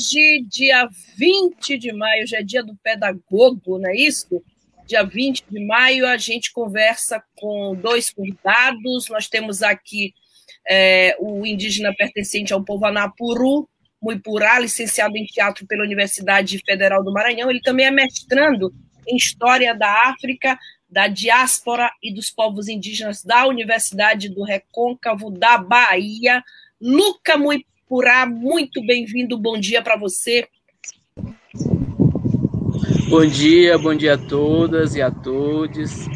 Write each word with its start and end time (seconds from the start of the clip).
Hoje, 0.00 0.46
dia 0.48 0.88
20 1.18 1.76
de 1.76 1.92
maio, 1.92 2.26
já 2.26 2.38
é 2.38 2.42
dia 2.42 2.62
do 2.62 2.74
pedagogo, 2.76 3.78
não 3.78 3.90
é 3.90 3.94
isso? 3.94 4.42
Dia 4.86 5.02
20 5.02 5.44
de 5.50 5.66
maio, 5.66 6.08
a 6.08 6.16
gente 6.16 6.54
conversa 6.54 7.22
com 7.36 7.76
dois 7.76 8.10
convidados. 8.10 9.10
Nós 9.10 9.28
temos 9.28 9.62
aqui 9.62 10.14
é, 10.66 11.14
o 11.20 11.44
indígena 11.44 11.94
pertencente 11.94 12.50
ao 12.50 12.64
povo 12.64 12.86
Anapuru, 12.86 13.68
Muipurá, 14.00 14.58
licenciado 14.58 15.18
em 15.18 15.26
teatro 15.26 15.66
pela 15.66 15.84
Universidade 15.84 16.62
Federal 16.64 17.04
do 17.04 17.12
Maranhão. 17.12 17.50
Ele 17.50 17.60
também 17.60 17.84
é 17.84 17.90
mestrando 17.90 18.72
em 19.06 19.16
História 19.16 19.74
da 19.74 20.08
África, 20.08 20.58
da 20.88 21.08
diáspora 21.08 21.92
e 22.02 22.10
dos 22.10 22.30
povos 22.30 22.68
indígenas 22.68 23.22
da 23.22 23.46
Universidade 23.46 24.30
do 24.30 24.44
Recôncavo 24.44 25.30
da 25.30 25.58
Bahia. 25.58 26.42
Luca 26.80 27.36
Muipurá 27.36 27.69
Purá, 27.90 28.24
muito 28.24 28.80
bem-vindo, 28.86 29.36
bom 29.36 29.58
dia 29.58 29.82
para 29.82 29.96
você. 29.96 30.46
Bom 33.08 33.26
dia, 33.26 33.76
bom 33.78 33.92
dia 33.92 34.14
a 34.14 34.16
todas 34.16 34.94
e 34.94 35.02
a 35.02 35.10
todos. 35.10 36.06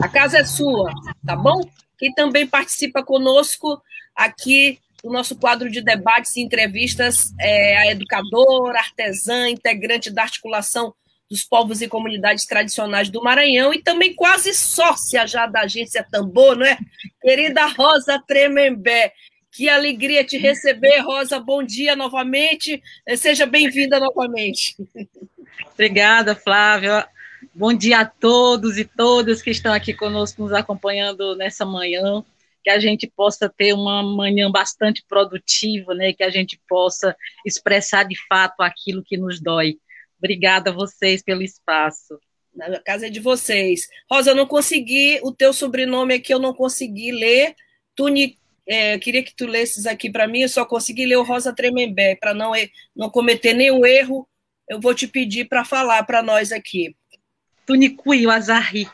A 0.00 0.08
casa 0.08 0.38
é 0.38 0.44
sua, 0.44 0.92
tá 1.26 1.34
bom? 1.34 1.60
Quem 1.98 2.14
também 2.14 2.46
participa 2.46 3.02
conosco 3.02 3.82
aqui 4.14 4.78
no 5.02 5.10
nosso 5.10 5.34
quadro 5.34 5.68
de 5.68 5.80
debates 5.80 6.36
e 6.36 6.40
entrevistas 6.40 7.34
é 7.40 7.76
a 7.76 7.90
educadora, 7.90 8.78
artesã, 8.78 9.48
integrante 9.48 10.08
da 10.08 10.22
articulação 10.22 10.94
dos 11.28 11.42
povos 11.42 11.82
e 11.82 11.88
comunidades 11.88 12.46
tradicionais 12.46 13.10
do 13.10 13.24
Maranhão 13.24 13.74
e 13.74 13.82
também 13.82 14.14
quase 14.14 14.54
sócia 14.54 15.26
já 15.26 15.48
da 15.48 15.62
agência 15.62 16.06
Tambor, 16.08 16.54
não 16.54 16.64
é? 16.64 16.78
Querida 17.20 17.66
Rosa 17.66 18.22
Tremembé. 18.24 19.12
Que 19.56 19.70
alegria 19.70 20.22
te 20.22 20.36
receber, 20.36 20.98
Rosa. 20.98 21.40
Bom 21.40 21.62
dia 21.62 21.96
novamente. 21.96 22.82
Seja 23.16 23.46
bem-vinda 23.46 23.98
novamente. 23.98 24.76
Obrigada, 25.72 26.36
Flávia. 26.36 27.08
Bom 27.54 27.72
dia 27.72 28.00
a 28.00 28.04
todos 28.04 28.76
e 28.76 28.84
todas 28.84 29.40
que 29.40 29.48
estão 29.48 29.72
aqui 29.72 29.94
conosco, 29.94 30.42
nos 30.42 30.52
acompanhando 30.52 31.34
nessa 31.36 31.64
manhã. 31.64 32.22
Que 32.62 32.68
a 32.68 32.78
gente 32.78 33.06
possa 33.06 33.48
ter 33.48 33.72
uma 33.72 34.02
manhã 34.02 34.50
bastante 34.50 35.02
produtiva, 35.08 35.94
né? 35.94 36.12
Que 36.12 36.22
a 36.22 36.28
gente 36.28 36.60
possa 36.68 37.16
expressar 37.46 38.02
de 38.02 38.16
fato 38.28 38.60
aquilo 38.60 39.02
que 39.02 39.16
nos 39.16 39.40
dói. 39.40 39.78
Obrigada 40.18 40.68
a 40.68 40.74
vocês 40.74 41.22
pelo 41.22 41.42
espaço. 41.42 42.20
A 42.60 42.78
casa 42.80 43.06
é 43.06 43.10
de 43.10 43.20
vocês. 43.20 43.88
Rosa, 44.10 44.32
eu 44.32 44.36
não 44.36 44.46
consegui, 44.46 45.18
o 45.22 45.32
teu 45.32 45.54
sobrenome 45.54 46.12
aqui 46.12 46.34
eu 46.34 46.38
não 46.38 46.52
consegui 46.52 47.10
ler. 47.10 47.54
Tuni, 47.94 48.36
é, 48.66 48.98
queria 48.98 49.22
que 49.22 49.34
tu 49.34 49.46
lesses 49.46 49.86
aqui 49.86 50.10
para 50.10 50.26
mim, 50.26 50.40
eu 50.40 50.48
só 50.48 50.64
consegui 50.64 51.06
ler 51.06 51.16
o 51.16 51.22
Rosa 51.22 51.54
Tremembé, 51.54 52.16
para 52.16 52.34
não, 52.34 52.52
não 52.94 53.08
cometer 53.08 53.54
nenhum 53.54 53.86
erro, 53.86 54.28
eu 54.68 54.80
vou 54.80 54.94
te 54.94 55.06
pedir 55.06 55.48
para 55.48 55.64
falar 55.64 56.02
para 56.04 56.22
nós 56.22 56.50
aqui. 56.50 56.96
Tunicui, 57.64 58.26
o 58.26 58.30
Azarri. 58.30 58.88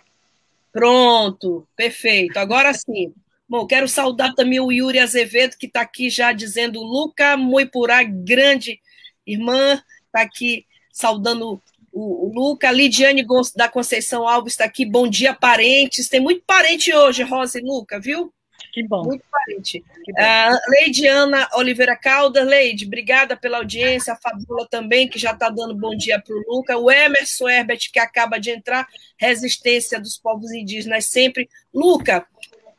Pronto, 0.71 1.67
perfeito. 1.77 2.39
Agora 2.39 2.73
sim. 2.73 3.13
Bom, 3.49 3.67
quero 3.67 3.87
saudar 3.87 4.35
também 4.35 4.61
o 4.61 4.73
Yuri 4.73 4.99
Azevedo, 4.99 5.57
que 5.59 5.67
está 5.67 5.83
aqui 5.83 6.09
já 6.09 6.33
dizendo 6.33 6.81
Luca 6.81 7.37
Moipurá, 7.37 8.03
grande 8.03 8.81
irmã, 9.27 9.83
está 10.07 10.23
aqui 10.23 10.67
saudando 10.91 11.61
o, 11.93 12.29
o 12.29 12.33
Luca. 12.35 12.71
Lidiane 12.71 13.27
da 13.55 13.69
Conceição 13.69 14.27
Alves 14.27 14.55
está 14.55 14.65
aqui. 14.65 14.87
Bom 14.87 15.07
dia, 15.09 15.35
parentes. 15.35 16.09
Tem 16.09 16.21
muito 16.21 16.43
parente 16.47 16.95
hoje, 16.95 17.23
Rosa 17.23 17.59
e 17.59 17.63
Luca, 17.63 18.01
viu? 18.01 18.33
Que 18.73 18.83
bom. 18.83 19.05
Muito 19.05 19.25
parente. 19.31 19.85
Uh, 20.09 20.71
Leide 20.71 21.07
Ana 21.07 21.47
Oliveira 21.55 21.95
Caldas, 21.95 22.47
Leide, 22.47 22.87
obrigada 22.87 23.37
pela 23.37 23.59
audiência. 23.59 24.15
A 24.15 24.17
Fabiola 24.17 24.67
também, 24.71 25.07
que 25.07 25.19
já 25.19 25.33
está 25.33 25.51
dando 25.51 25.75
bom 25.75 25.95
dia 25.95 26.21
para 26.21 26.35
o 26.35 26.43
Luca. 26.49 26.79
O 26.79 26.91
Emerson 26.91 27.49
Herbert, 27.49 27.91
que 27.93 27.99
acaba 27.99 28.41
de 28.41 28.51
entrar. 28.51 28.89
Resistência 29.19 30.01
dos 30.01 30.17
povos 30.17 30.51
indígenas 30.53 31.05
sempre. 31.05 31.51
Luca, 31.73 32.27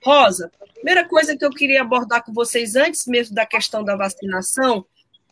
Rosa, 0.04 0.52
primeira 0.74 1.08
coisa 1.08 1.38
que 1.38 1.46
eu 1.46 1.52
queria 1.52 1.82
abordar 1.82 2.24
com 2.24 2.34
vocês 2.34 2.76
antes 2.76 3.06
mesmo 3.06 3.36
da 3.36 3.46
questão 3.46 3.84
da 3.84 3.96
vacinação 3.96 4.84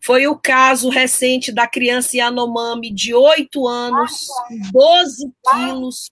foi 0.04 0.26
o 0.28 0.36
caso 0.36 0.90
recente 0.90 1.52
da 1.52 1.68
criança 1.68 2.18
Yanomami 2.18 2.92
de 2.92 3.14
8 3.14 3.68
anos, 3.68 4.28
12 4.72 5.32
quilos, 5.52 6.12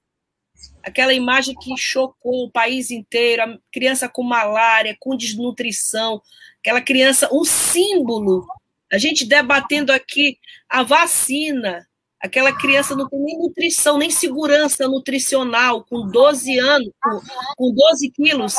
aquela 0.90 1.14
imagem 1.14 1.56
que 1.56 1.76
chocou 1.78 2.46
o 2.46 2.52
país 2.52 2.92
inteiro, 2.92 3.44
a 3.44 3.58
criança 3.72 4.10
com 4.10 4.24
malária, 4.24 4.98
com 5.00 5.16
desnutrição, 5.16 6.22
aquela 6.60 6.82
criança, 6.82 7.30
um 7.32 7.46
símbolo. 7.46 8.46
A 8.92 8.98
gente 8.98 9.26
debatendo 9.26 9.92
aqui 9.92 10.38
a 10.68 10.82
vacina, 10.82 11.88
aquela 12.20 12.52
criança 12.52 12.96
não 12.96 13.08
tem 13.08 13.20
nem 13.20 13.38
nutrição, 13.38 13.98
nem 13.98 14.10
segurança 14.10 14.88
nutricional, 14.88 15.86
com 15.86 16.08
12 16.08 16.58
anos, 16.58 16.90
com, 17.02 17.22
com 17.56 17.74
12 17.74 18.10
quilos, 18.12 18.56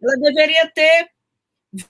ela 0.00 0.16
deveria 0.18 0.70
ter 0.70 1.10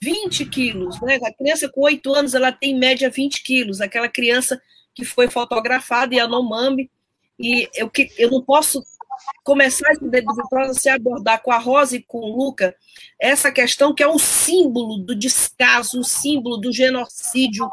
20 0.01 0.45
quilos, 0.45 0.99
né? 1.01 1.19
A 1.23 1.33
criança 1.33 1.69
com 1.69 1.81
8 1.81 2.13
anos, 2.13 2.33
ela 2.33 2.51
tem 2.51 2.71
em 2.71 2.79
média 2.79 3.09
20 3.09 3.43
quilos, 3.43 3.79
aquela 3.79 4.09
criança 4.09 4.59
que 4.95 5.05
foi 5.05 5.27
fotografada 5.29 6.15
em 6.15 6.19
Anomami, 6.19 6.89
e 7.39 7.67
eu, 7.75 7.91
eu 8.17 8.29
não 8.29 8.43
posso 8.43 8.83
começar 9.43 9.91
esse 9.91 10.07
dedo 10.07 10.33
de 10.33 10.49
prosa 10.49 10.73
se 10.73 10.89
abordar 10.89 11.41
com 11.41 11.51
a 11.51 11.57
Rosa 11.57 11.95
e 11.95 12.03
com 12.03 12.19
o 12.19 12.35
Luca 12.35 12.75
essa 13.19 13.51
questão 13.51 13.93
que 13.93 14.03
é 14.03 14.07
um 14.07 14.19
símbolo 14.19 14.97
do 14.97 15.15
descaso, 15.15 15.99
um 15.99 16.03
símbolo 16.03 16.57
do 16.57 16.71
genocídio 16.71 17.69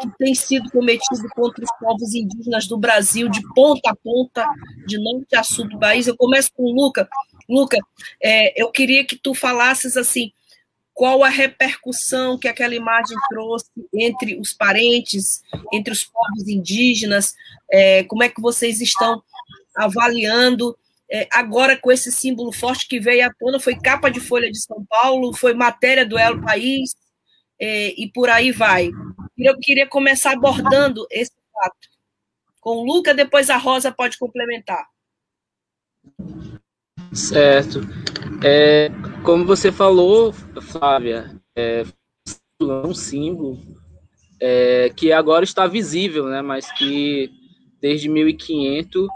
que 0.00 0.08
tem 0.18 0.34
sido 0.34 0.70
cometido 0.70 1.28
contra 1.34 1.62
os 1.62 1.70
povos 1.78 2.14
indígenas 2.14 2.66
do 2.66 2.78
Brasil, 2.78 3.28
de 3.28 3.42
ponta 3.54 3.90
a 3.90 3.96
ponta, 3.96 4.46
de 4.86 4.98
norte 4.98 5.36
a 5.36 5.42
sul 5.42 5.68
do 5.68 5.78
país. 5.78 6.06
Eu 6.06 6.16
começo 6.16 6.50
com 6.54 6.62
o 6.64 6.72
Luca. 6.72 7.08
Luca, 7.48 7.76
é, 8.22 8.60
eu 8.60 8.70
queria 8.70 9.04
que 9.04 9.16
tu 9.16 9.34
falasses 9.34 9.96
assim, 9.96 10.32
qual 10.94 11.24
a 11.24 11.28
repercussão 11.28 12.38
que 12.38 12.48
aquela 12.48 12.74
imagem 12.74 13.16
trouxe 13.28 13.70
entre 13.94 14.38
os 14.38 14.52
parentes, 14.52 15.42
entre 15.72 15.92
os 15.92 16.04
povos 16.04 16.48
indígenas, 16.48 17.34
é, 17.70 18.04
como 18.04 18.22
é 18.22 18.28
que 18.28 18.40
vocês 18.40 18.80
estão 18.80 19.22
avaliando 19.76 20.76
é, 21.10 21.26
agora 21.32 21.76
com 21.76 21.90
esse 21.90 22.12
símbolo 22.12 22.52
forte 22.52 22.86
que 22.86 23.00
veio 23.00 23.26
à 23.26 23.32
tona, 23.32 23.58
foi 23.58 23.74
capa 23.74 24.08
de 24.08 24.20
Folha 24.20 24.50
de 24.50 24.60
São 24.60 24.84
Paulo, 24.88 25.34
foi 25.34 25.54
matéria 25.54 26.06
do 26.06 26.16
El 26.16 26.40
País, 26.40 26.94
é, 27.60 27.88
e 28.00 28.10
por 28.12 28.30
aí 28.30 28.52
vai. 28.52 28.90
Eu 29.36 29.58
queria 29.58 29.88
começar 29.88 30.32
abordando 30.32 31.06
esse 31.10 31.32
fato. 31.52 31.88
Com 32.60 32.78
o 32.78 32.84
Luca, 32.84 33.12
depois 33.12 33.50
a 33.50 33.56
Rosa 33.56 33.90
pode 33.90 34.18
complementar. 34.18 34.86
Certo. 37.12 37.80
É, 38.44 38.88
como 39.24 39.44
você 39.44 39.72
falou, 39.72 40.32
Flávia, 40.32 41.34
é 41.56 41.84
um 42.62 42.94
símbolo 42.94 43.58
é, 44.40 44.90
que 44.94 45.12
agora 45.12 45.44
está 45.44 45.66
visível, 45.66 46.26
né, 46.26 46.40
mas 46.40 46.70
que 46.72 47.30
desde 47.80 48.08
1500 48.08 49.08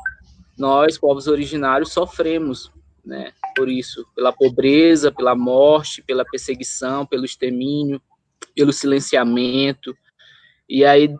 nós, 0.56 0.98
povos 0.98 1.26
originários, 1.26 1.92
sofremos 1.92 2.72
né, 3.04 3.32
por 3.54 3.68
isso, 3.68 4.06
pela 4.14 4.32
pobreza, 4.32 5.12
pela 5.12 5.34
morte, 5.34 6.02
pela 6.02 6.24
perseguição, 6.24 7.04
pelo 7.04 7.24
extermínio, 7.24 8.00
pelo 8.54 8.72
silenciamento. 8.72 9.96
E 10.68 10.84
aí 10.84 11.14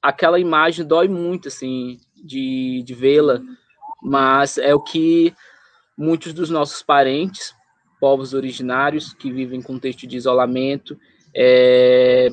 aquela 0.00 0.38
imagem 0.38 0.86
dói 0.86 1.08
muito, 1.08 1.48
assim, 1.48 1.98
de, 2.14 2.82
de 2.84 2.94
vê-la, 2.94 3.40
mas 4.02 4.58
é 4.58 4.74
o 4.74 4.80
que 4.80 5.34
muitos 5.96 6.32
dos 6.32 6.50
nossos 6.50 6.82
parentes, 6.82 7.54
povos 8.00 8.34
originários, 8.34 9.14
que 9.14 9.32
vivem 9.32 9.60
em 9.60 9.62
contexto 9.62 10.06
de 10.06 10.16
isolamento, 10.16 10.98
é, 11.34 12.30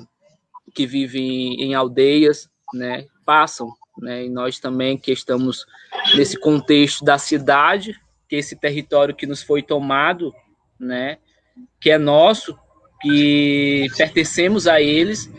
que 0.73 0.85
vivem 0.85 1.61
em 1.61 1.73
aldeias, 1.73 2.49
né, 2.73 3.07
passam 3.25 3.71
né? 3.99 4.25
E 4.25 4.29
nós 4.29 4.59
também 4.59 4.97
que 4.97 5.11
estamos 5.11 5.65
nesse 6.15 6.39
contexto 6.39 7.03
da 7.03 7.17
cidade, 7.17 7.99
que 8.27 8.35
esse 8.35 8.55
território 8.55 9.15
que 9.15 9.25
nos 9.25 9.43
foi 9.43 9.61
tomado, 9.61 10.33
né? 10.79 11.17
que 11.79 11.89
é 11.89 11.97
nosso, 11.97 12.57
que 13.01 13.87
pertencemos 13.97 14.67
a 14.67 14.81
eles 14.81 15.29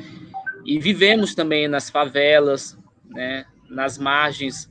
e 0.64 0.78
vivemos 0.78 1.34
também 1.34 1.69
nas 1.69 1.88
favelas, 1.90 2.76
né, 3.06 3.46
nas 3.69 3.99
margens 3.99 4.69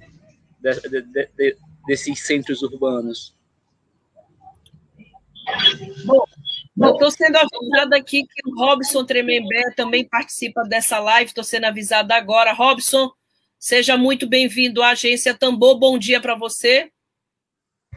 de, 0.59 0.73
de, 0.81 1.27
de, 1.35 1.57
desses 1.87 2.25
centros 2.25 2.61
urbanos. 2.61 3.35
Bom, 6.75 6.93
estou 6.93 7.11
sendo 7.11 7.37
avisada 7.37 7.97
aqui 7.97 8.23
que 8.23 8.49
o 8.49 8.55
Robson 8.55 9.05
Tremembé 9.05 9.71
também 9.75 10.07
participa 10.07 10.63
dessa 10.63 10.99
live, 10.99 11.27
estou 11.27 11.43
sendo 11.43 11.65
avisada 11.65 12.15
agora. 12.15 12.53
Robson, 12.53 13.11
seja 13.61 13.95
muito 13.95 14.27
bem-vindo 14.27 14.81
à 14.81 14.89
Agência 14.89 15.35
Tambor, 15.35 15.77
bom 15.77 15.95
dia 15.95 16.19
para 16.19 16.33
você. 16.33 16.91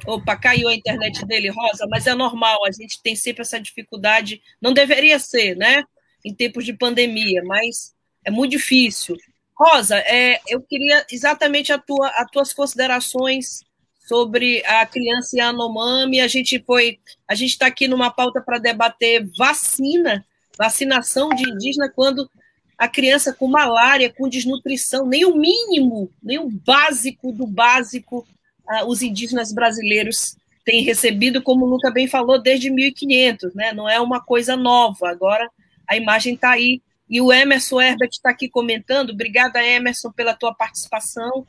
Opa, 0.06 0.36
caiu 0.36 0.68
a 0.68 0.74
internet 0.74 1.24
dele, 1.24 1.48
Rosa, 1.48 1.86
mas 1.88 2.06
é 2.06 2.14
normal, 2.14 2.66
a 2.66 2.70
gente 2.70 3.00
tem 3.02 3.16
sempre 3.16 3.40
essa 3.40 3.58
dificuldade, 3.58 4.42
não 4.60 4.74
deveria 4.74 5.18
ser, 5.18 5.56
né? 5.56 5.82
Em 6.22 6.34
tempos 6.34 6.66
de 6.66 6.74
pandemia, 6.74 7.42
mas 7.46 7.94
é 8.22 8.30
muito 8.30 8.50
difícil. 8.50 9.16
Rosa, 9.58 9.96
é, 10.00 10.38
eu 10.46 10.60
queria 10.60 11.06
exatamente 11.10 11.72
a 11.72 11.78
tua, 11.78 12.10
as 12.10 12.30
tuas 12.30 12.52
considerações 12.52 13.62
sobre 14.06 14.62
a 14.66 14.84
criança 14.84 15.38
Yanomami. 15.38 16.20
A 16.20 16.28
gente 16.28 16.62
foi, 16.66 16.98
a 17.26 17.34
gente 17.34 17.52
está 17.52 17.68
aqui 17.68 17.88
numa 17.88 18.10
pauta 18.10 18.38
para 18.42 18.58
debater 18.58 19.26
vacina, 19.38 20.26
vacinação 20.58 21.30
de 21.30 21.48
indígena 21.48 21.88
quando 21.88 22.28
a 22.76 22.88
criança 22.88 23.32
com 23.32 23.46
malária, 23.46 24.12
com 24.12 24.28
desnutrição, 24.28 25.06
nem 25.06 25.24
o 25.24 25.36
mínimo, 25.36 26.10
nem 26.22 26.38
o 26.38 26.50
básico 26.50 27.32
do 27.32 27.46
básico 27.46 28.26
ah, 28.66 28.84
os 28.86 29.02
indígenas 29.02 29.52
brasileiros 29.52 30.36
têm 30.64 30.82
recebido, 30.82 31.42
como 31.42 31.66
o 31.66 31.68
Luca 31.68 31.90
bem 31.90 32.08
falou, 32.08 32.40
desde 32.40 32.70
1500, 32.70 33.54
né? 33.54 33.72
Não 33.72 33.88
é 33.88 34.00
uma 34.00 34.20
coisa 34.20 34.56
nova. 34.56 35.10
Agora 35.10 35.50
a 35.86 35.96
imagem 35.96 36.34
está 36.34 36.52
aí. 36.52 36.80
E 37.08 37.20
o 37.20 37.30
Emerson 37.30 37.80
Herbert 37.80 38.10
está 38.10 38.30
aqui 38.30 38.48
comentando. 38.48 39.10
Obrigada, 39.10 39.62
Emerson, 39.62 40.10
pela 40.10 40.34
tua 40.34 40.54
participação. 40.54 41.46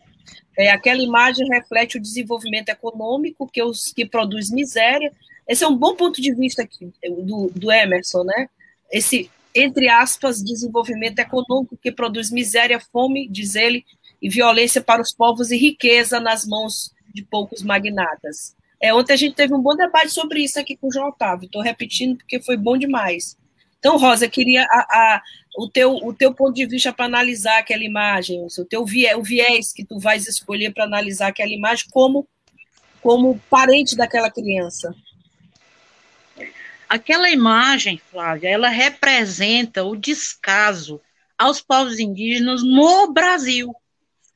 É, 0.57 0.69
aquela 0.69 1.01
imagem 1.01 1.47
reflete 1.47 1.97
o 1.97 2.01
desenvolvimento 2.01 2.69
econômico 2.69 3.47
que, 3.47 3.63
os, 3.63 3.93
que 3.93 4.05
produz 4.05 4.51
miséria. 4.51 5.11
Esse 5.47 5.63
é 5.63 5.67
um 5.67 5.75
bom 5.75 5.95
ponto 5.95 6.21
de 6.21 6.33
vista 6.33 6.63
aqui 6.63 6.91
do, 7.23 7.49
do 7.55 7.71
Emerson, 7.71 8.23
né? 8.23 8.49
Esse, 8.91 9.31
entre 9.55 9.87
aspas, 9.87 10.43
desenvolvimento 10.43 11.19
econômico 11.19 11.77
que 11.77 11.91
produz 11.91 12.29
miséria, 12.29 12.79
fome, 12.79 13.27
diz 13.29 13.55
ele, 13.55 13.85
e 14.21 14.29
violência 14.29 14.81
para 14.81 15.01
os 15.01 15.13
povos 15.13 15.49
e 15.49 15.57
riqueza 15.57 16.19
nas 16.19 16.45
mãos 16.45 16.91
de 17.13 17.23
poucos 17.23 17.63
magnatas. 17.63 18.55
É, 18.81 18.93
ontem 18.93 19.13
a 19.13 19.17
gente 19.17 19.35
teve 19.35 19.53
um 19.53 19.61
bom 19.61 19.75
debate 19.75 20.09
sobre 20.09 20.43
isso 20.43 20.59
aqui 20.59 20.75
com 20.75 20.87
o 20.87 20.91
João 20.91 21.07
Otávio. 21.07 21.45
Estou 21.45 21.61
repetindo 21.61 22.17
porque 22.17 22.41
foi 22.41 22.57
bom 22.57 22.77
demais. 22.77 23.37
Então, 23.79 23.97
Rosa, 23.97 24.27
queria 24.27 24.63
a, 24.63 24.79
a, 24.79 25.21
o, 25.57 25.69
teu, 25.69 25.95
o 25.95 26.13
teu 26.13 26.33
ponto 26.33 26.55
de 26.55 26.65
vista 26.65 26.91
para 26.91 27.05
analisar 27.05 27.59
aquela 27.59 27.83
imagem, 27.83 28.45
o 28.45 28.65
teu 28.65 28.83
viés, 28.83 29.15
o 29.15 29.23
viés 29.23 29.71
que 29.71 29.85
tu 29.85 29.99
vais 29.99 30.27
escolher 30.27 30.73
para 30.73 30.85
analisar 30.85 31.27
aquela 31.27 31.51
imagem 31.51 31.85
como, 31.91 32.27
como 33.01 33.39
parente 33.49 33.95
daquela 33.95 34.31
criança. 34.31 34.93
Aquela 36.87 37.29
imagem, 37.29 38.01
Flávia, 38.11 38.49
ela 38.49 38.69
representa 38.69 39.83
o 39.83 39.95
descaso 39.95 41.01
aos 41.37 41.61
povos 41.61 41.99
indígenas 41.99 42.63
no 42.63 43.11
Brasil 43.11 43.73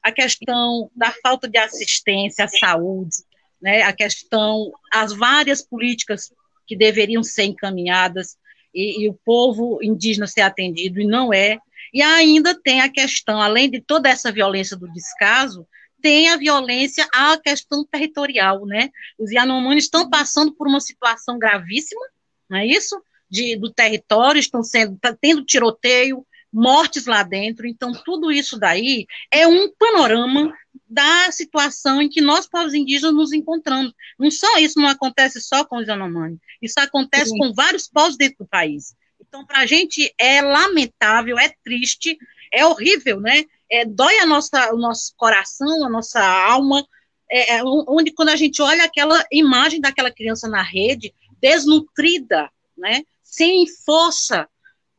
a 0.01 0.11
questão 0.11 0.89
da 0.95 1.11
falta 1.21 1.47
de 1.47 1.57
assistência 1.57 2.45
à 2.45 2.47
saúde, 2.47 3.17
né, 3.61 3.81
a 3.81 3.93
questão, 3.93 4.71
as 4.91 5.13
várias 5.13 5.61
políticas 5.61 6.31
que 6.65 6.75
deveriam 6.75 7.21
ser 7.23 7.43
encaminhadas 7.43 8.37
e, 8.73 9.03
e, 9.03 9.09
o 9.09 9.19
povo 9.25 9.79
indígena 9.81 10.27
ser 10.27 10.41
atendido 10.41 11.01
e 11.01 11.07
não 11.07 11.33
é. 11.33 11.57
E 11.93 12.01
ainda 12.01 12.53
tem 12.53 12.81
a 12.81 12.89
questão, 12.89 13.41
além 13.41 13.69
de 13.69 13.81
toda 13.81 14.07
essa 14.07 14.31
violência 14.31 14.77
do 14.77 14.91
descaso, 14.93 15.67
tem 16.01 16.29
a 16.29 16.37
violência 16.37 17.07
à 17.11 17.37
questão 17.37 17.83
territorial, 17.83 18.65
né? 18.65 18.89
Os 19.17 19.31
Yanomamis 19.31 19.85
estão 19.85 20.09
passando 20.09 20.53
por 20.53 20.67
uma 20.67 20.79
situação 20.79 21.37
gravíssima, 21.37 22.01
não 22.49 22.57
é 22.57 22.65
isso? 22.65 23.01
De, 23.29 23.55
do 23.55 23.71
território, 23.71 24.39
estão 24.39 24.63
sendo, 24.63 24.97
tá 24.97 25.15
tendo 25.19 25.45
tiroteio, 25.45 26.25
mortes 26.51 27.05
lá 27.05 27.23
dentro. 27.23 27.67
Então, 27.67 27.91
tudo 27.91 28.31
isso 28.31 28.57
daí 28.57 29.05
é 29.31 29.47
um 29.47 29.71
panorama 29.71 30.53
da 30.87 31.31
situação 31.31 32.01
em 32.01 32.09
que 32.09 32.21
nós, 32.21 32.47
povos 32.47 32.73
indígenas, 32.73 33.13
nos 33.13 33.31
encontramos. 33.31 33.93
Não 34.17 34.31
só 34.31 34.57
isso 34.57 34.79
não 34.79 34.89
acontece 34.89 35.39
só 35.39 35.63
com 35.63 35.77
os 35.77 35.87
Yanomami, 35.87 36.39
isso 36.61 36.79
acontece 36.79 37.29
Sim. 37.29 37.37
com 37.37 37.53
vários 37.53 37.87
povos 37.87 38.17
dentro 38.17 38.39
do 38.39 38.47
país. 38.47 38.95
Então, 39.21 39.45
para 39.45 39.59
a 39.59 39.65
gente 39.65 40.11
é 40.17 40.41
lamentável, 40.41 41.37
é 41.37 41.53
triste, 41.63 42.17
é 42.51 42.65
horrível, 42.65 43.19
né? 43.19 43.45
É, 43.69 43.85
dói 43.85 44.17
a 44.17 44.25
nossa, 44.25 44.73
o 44.73 44.77
nosso 44.77 45.13
coração, 45.15 45.85
a 45.85 45.89
nossa 45.89 46.19
alma, 46.19 46.83
é, 47.29 47.57
é, 47.57 47.63
onde 47.63 48.11
quando 48.11 48.29
a 48.29 48.35
gente 48.35 48.59
olha 48.59 48.83
aquela 48.83 49.23
imagem 49.31 49.79
daquela 49.79 50.09
criança 50.09 50.47
na 50.49 50.63
rede, 50.63 51.13
desnutrida, 51.41 52.49
né? 52.77 53.03
Sem 53.23 53.65
força, 53.85 54.47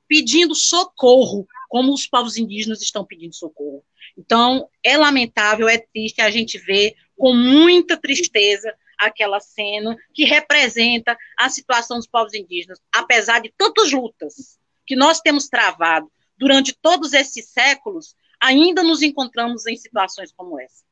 pedindo 0.08 0.54
socorro, 0.54 1.46
como 1.68 1.92
os 1.92 2.06
povos 2.06 2.36
indígenas 2.36 2.82
estão 2.82 3.04
pedindo 3.04 3.34
socorro. 3.34 3.84
Então, 4.16 4.68
é 4.84 4.96
lamentável, 4.96 5.68
é 5.68 5.78
triste 5.78 6.20
a 6.20 6.30
gente 6.30 6.58
ver 6.58 6.94
com 7.16 7.34
muita 7.34 7.96
tristeza 7.96 8.74
aquela 8.98 9.40
cena 9.40 9.96
que 10.12 10.24
representa 10.24 11.16
a 11.38 11.48
situação 11.48 11.96
dos 11.96 12.06
povos 12.06 12.34
indígenas, 12.34 12.80
apesar 12.92 13.40
de 13.40 13.52
tantas 13.56 13.90
lutas 13.92 14.58
que 14.86 14.94
nós 14.94 15.20
temos 15.20 15.48
travado 15.48 16.10
durante 16.36 16.74
todos 16.74 17.12
esses 17.12 17.48
séculos, 17.48 18.14
ainda 18.40 18.82
nos 18.82 19.02
encontramos 19.02 19.66
em 19.66 19.76
situações 19.76 20.32
como 20.32 20.60
essa. 20.60 20.84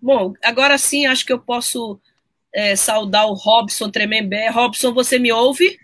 Bom, 0.00 0.34
agora 0.42 0.76
sim, 0.76 1.06
acho 1.06 1.24
que 1.24 1.32
eu 1.32 1.40
posso 1.40 2.00
é, 2.52 2.76
saudar 2.76 3.26
o 3.26 3.34
Robson 3.34 3.90
Tremembé. 3.90 4.48
Robson, 4.50 4.92
você 4.92 5.18
me 5.18 5.32
ouve? 5.32 5.78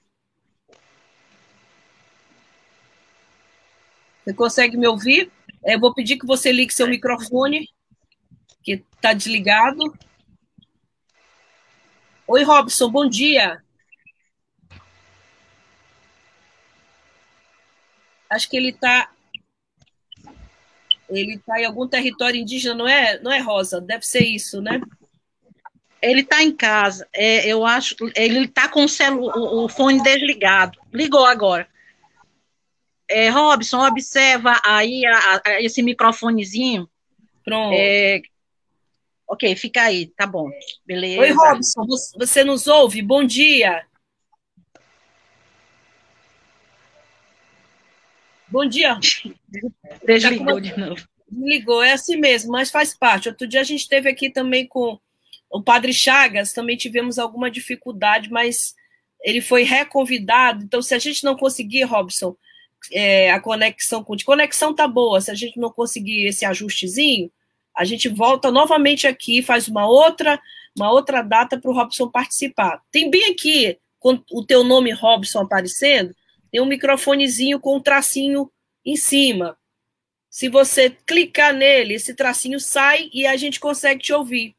Você 4.24 4.34
consegue 4.34 4.76
me 4.76 4.86
ouvir? 4.86 5.30
É, 5.64 5.74
eu 5.74 5.80
vou 5.80 5.94
pedir 5.94 6.18
que 6.18 6.26
você 6.26 6.52
ligue 6.52 6.72
seu 6.72 6.86
microfone, 6.86 7.68
que 8.62 8.84
está 8.94 9.12
desligado. 9.12 9.96
Oi, 12.26 12.42
Robson, 12.42 12.90
bom 12.90 13.08
dia. 13.08 13.62
Acho 18.28 18.48
que 18.50 18.56
ele 18.56 18.68
está 18.68 19.10
ele 21.08 21.36
está 21.36 21.58
em 21.58 21.64
algum 21.64 21.88
território 21.88 22.38
indígena, 22.38 22.74
não 22.74 22.86
é, 22.86 23.18
não 23.20 23.32
é 23.32 23.38
Rosa? 23.40 23.80
Deve 23.80 24.04
ser 24.04 24.24
isso, 24.24 24.60
né? 24.60 24.78
Ele 26.00 26.20
está 26.20 26.42
em 26.42 26.54
casa. 26.54 27.08
É, 27.12 27.46
eu 27.46 27.66
acho. 27.66 27.96
Ele 28.14 28.44
está 28.44 28.68
com 28.68 28.84
o, 28.84 28.88
celu, 28.88 29.26
o, 29.26 29.64
o 29.64 29.68
fone 29.68 30.02
desligado. 30.02 30.78
Ligou 30.92 31.24
agora. 31.24 31.68
É, 33.08 33.30
Robson, 33.30 33.80
observa 33.86 34.60
aí 34.64 35.04
a, 35.06 35.42
a, 35.44 35.62
esse 35.62 35.82
microfonezinho. 35.82 36.88
Pronto. 37.44 37.74
É, 37.74 38.20
ok, 39.26 39.56
fica 39.56 39.82
aí, 39.82 40.08
tá 40.08 40.26
bom. 40.26 40.50
Beleza. 40.84 41.20
Oi, 41.20 41.30
Robson, 41.30 41.86
você 42.16 42.44
nos 42.44 42.66
ouve? 42.66 43.00
Bom 43.00 43.24
dia. 43.24 43.84
Bom 48.46 48.66
dia. 48.66 48.98
Desligou 50.04 50.60
de 50.60 50.78
novo. 50.78 51.08
Ligou, 51.30 51.82
é 51.82 51.92
assim 51.92 52.16
mesmo, 52.16 52.52
mas 52.52 52.70
faz 52.70 52.96
parte. 52.96 53.28
Outro 53.28 53.46
dia 53.46 53.60
a 53.60 53.64
gente 53.64 53.88
teve 53.88 54.08
aqui 54.08 54.30
também 54.30 54.66
com 54.66 54.98
o 55.50 55.62
Padre 55.62 55.92
Chagas, 55.92 56.52
também 56.52 56.76
tivemos 56.76 57.18
alguma 57.18 57.50
dificuldade, 57.50 58.30
mas 58.30 58.74
ele 59.22 59.40
foi 59.40 59.62
reconvidado. 59.62 60.62
Então, 60.62 60.82
se 60.82 60.94
a 60.94 60.98
gente 60.98 61.24
não 61.24 61.36
conseguir, 61.36 61.84
Robson, 61.84 62.36
é, 62.92 63.30
a 63.30 63.40
conexão 63.40 64.04
com 64.04 64.16
conexão 64.24 64.74
tá 64.74 64.86
boa. 64.86 65.20
Se 65.20 65.30
a 65.30 65.34
gente 65.34 65.58
não 65.58 65.70
conseguir 65.70 66.26
esse 66.26 66.44
ajustezinho, 66.44 67.30
a 67.76 67.84
gente 67.84 68.08
volta 68.08 68.50
novamente 68.50 69.06
aqui, 69.06 69.42
faz 69.42 69.68
uma 69.68 69.86
outra 69.86 70.40
uma 70.76 70.92
outra 70.92 71.22
data 71.22 71.58
para 71.58 71.70
o 71.70 71.74
Robson 71.74 72.08
participar. 72.08 72.80
Tem 72.92 73.10
bem 73.10 73.32
aqui 73.32 73.76
com 73.98 74.22
o 74.30 74.44
teu 74.44 74.62
nome 74.62 74.92
Robson 74.92 75.40
aparecendo, 75.40 76.14
tem 76.52 76.60
um 76.60 76.66
microfonezinho 76.66 77.58
com 77.58 77.76
um 77.76 77.80
tracinho 77.80 78.50
em 78.84 78.96
cima. 78.96 79.58
Se 80.30 80.48
você 80.48 80.90
clicar 80.90 81.52
nele, 81.52 81.94
esse 81.94 82.14
tracinho 82.14 82.60
sai 82.60 83.10
e 83.12 83.26
a 83.26 83.36
gente 83.36 83.58
consegue 83.58 84.02
te 84.02 84.12
ouvir. 84.12 84.54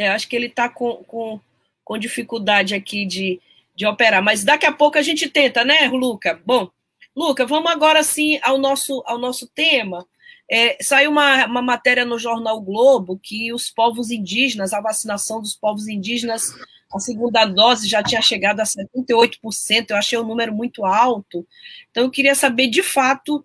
É, 0.00 0.08
acho 0.08 0.26
que 0.26 0.34
ele 0.34 0.46
está 0.46 0.66
com, 0.66 1.04
com, 1.04 1.38
com 1.84 1.98
dificuldade 1.98 2.74
aqui 2.74 3.04
de, 3.04 3.38
de 3.76 3.84
operar. 3.86 4.22
Mas 4.22 4.42
daqui 4.42 4.64
a 4.64 4.72
pouco 4.72 4.96
a 4.96 5.02
gente 5.02 5.28
tenta, 5.28 5.62
né, 5.62 5.88
Luca? 5.88 6.40
Bom, 6.46 6.70
Luca, 7.14 7.44
vamos 7.44 7.70
agora 7.70 8.02
sim 8.02 8.40
ao 8.42 8.56
nosso, 8.56 9.02
ao 9.04 9.18
nosso 9.18 9.46
tema. 9.46 10.06
É, 10.50 10.82
saiu 10.82 11.10
uma, 11.10 11.44
uma 11.44 11.60
matéria 11.60 12.06
no 12.06 12.18
jornal 12.18 12.62
Globo 12.62 13.20
que 13.22 13.52
os 13.52 13.68
povos 13.68 14.10
indígenas, 14.10 14.72
a 14.72 14.80
vacinação 14.80 15.38
dos 15.38 15.54
povos 15.54 15.86
indígenas 15.86 16.54
a 16.90 16.98
segunda 16.98 17.44
dose 17.44 17.86
já 17.86 18.02
tinha 18.02 18.22
chegado 18.22 18.60
a 18.60 18.64
78%, 18.64 19.90
eu 19.90 19.96
achei 19.96 20.18
o 20.18 20.22
um 20.22 20.26
número 20.26 20.54
muito 20.54 20.84
alto. 20.84 21.46
Então, 21.90 22.04
eu 22.04 22.10
queria 22.10 22.34
saber, 22.34 22.68
de 22.68 22.82
fato, 22.82 23.44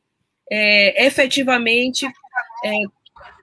é, 0.50 1.06
efetivamente, 1.06 2.08
é, 2.64 2.72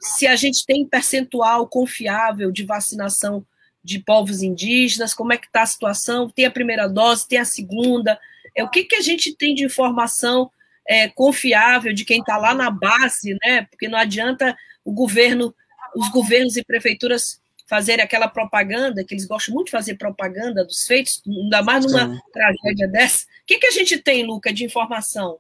se 0.03 0.27
a 0.27 0.35
gente 0.35 0.67
tem 0.67 0.85
percentual 0.85 1.69
confiável 1.69 2.51
de 2.51 2.65
vacinação 2.65 3.47
de 3.85 4.01
povos 4.01 4.43
indígenas, 4.43 5.15
como 5.15 5.33
é 5.33 5.37
que 5.37 5.47
está 5.47 5.63
a 5.63 5.67
situação, 5.67 6.29
tem 6.29 6.45
a 6.45 6.51
primeira 6.51 6.89
dose, 6.89 7.27
tem 7.27 7.39
a 7.39 7.45
segunda, 7.45 8.19
é, 8.55 8.65
o 8.65 8.69
que, 8.69 8.85
que 8.85 8.97
a 8.97 9.01
gente 9.01 9.35
tem 9.35 9.55
de 9.55 9.65
informação 9.65 10.51
é, 10.87 11.09
confiável 11.09 11.93
de 11.93 12.05
quem 12.05 12.19
está 12.21 12.37
lá 12.37 12.53
na 12.53 12.71
base, 12.71 13.37
né? 13.45 13.63
Porque 13.71 13.89
não 13.89 13.99
adianta 13.99 14.57
o 14.85 14.93
governo, 14.93 15.55
os 15.95 16.09
governos 16.11 16.57
e 16.57 16.65
prefeituras 16.65 17.41
fazerem 17.69 18.05
aquela 18.05 18.29
propaganda, 18.29 19.05
que 19.05 19.15
eles 19.15 19.25
gostam 19.25 19.55
muito 19.55 19.67
de 19.67 19.73
fazer 19.73 19.95
propaganda 19.95 20.65
dos 20.65 20.85
feitos, 20.85 21.23
ainda 21.27 21.63
mais 21.63 21.87
numa 21.87 22.09
Sim. 22.09 22.21
tragédia 22.33 22.89
dessa. 22.89 23.25
O 23.25 23.47
que, 23.47 23.59
que 23.59 23.67
a 23.67 23.71
gente 23.71 23.99
tem, 23.99 24.27
Luca, 24.27 24.53
de 24.53 24.65
informação 24.65 25.39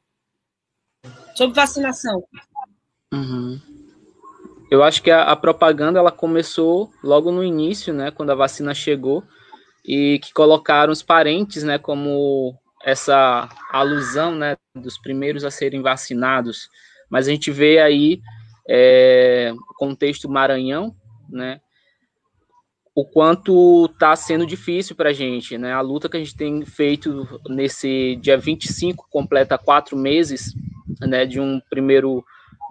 sobre 1.34 1.54
vacinação? 1.54 2.24
Uhum. 3.12 3.60
Eu 4.72 4.82
acho 4.82 5.02
que 5.02 5.10
a, 5.10 5.24
a, 5.24 5.36
propaganda 5.36 5.98
ela 5.98 6.10
começou 6.10 6.90
logo 7.04 7.30
no 7.30 7.44
início, 7.44 7.92
né, 7.92 8.10
quando 8.10 8.30
a 8.30 8.34
vacina 8.34 8.72
chegou, 8.72 9.22
e 9.86 10.18
que 10.20 10.32
colocaram 10.32 10.90
os 10.90 11.02
parentes, 11.02 11.62
né, 11.62 11.76
como 11.76 12.58
essa 12.82 13.50
alusão, 13.70 14.34
né, 14.34 14.56
dos 14.74 14.96
primeiros 14.96 15.44
a 15.44 15.50
serem 15.50 15.82
vacinados. 15.82 16.70
Mas 17.10 17.28
a 17.28 17.30
gente 17.30 17.50
vê 17.50 17.80
aí 17.80 18.22
é, 18.66 19.52
contexto 19.76 20.26
Maranhão, 20.26 20.96
né, 21.28 21.60
o 22.94 23.04
quanto 23.04 23.90
está 23.92 24.16
sendo 24.16 24.46
difícil 24.46 24.96
para 24.96 25.10
a 25.10 25.12
gente, 25.12 25.58
né? 25.58 25.72
A 25.72 25.80
luta 25.80 26.10
que 26.10 26.16
a 26.16 26.20
gente 26.20 26.36
tem 26.36 26.62
feito 26.64 27.26
nesse 27.48 28.16
dia 28.16 28.36
25 28.36 29.06
completa 29.10 29.56
quatro 29.56 29.96
meses, 29.96 30.54
né? 31.00 31.24
De 31.24 31.40
um 31.40 31.58
primeiro, 31.70 32.22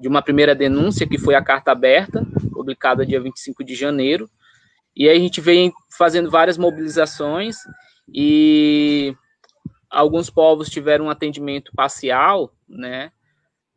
de 0.02 0.08
uma 0.08 0.22
primeira 0.22 0.56
denúncia 0.56 1.08
que 1.08 1.20
foi 1.20 1.36
a 1.36 1.44
carta 1.44 1.72
aberta, 1.72 2.26
publicada 2.52 3.06
dia 3.06 3.22
25 3.22 3.64
de 3.64 3.76
janeiro, 3.76 4.28
e 4.96 5.08
aí 5.08 5.16
a 5.16 5.20
gente 5.20 5.40
vem 5.40 5.72
fazendo 5.96 6.30
várias 6.30 6.58
mobilizações 6.58 7.58
e 8.12 9.16
alguns 9.90 10.30
povos 10.30 10.70
tiveram 10.70 11.06
um 11.06 11.10
atendimento 11.10 11.72
parcial, 11.76 12.52
né? 12.68 13.12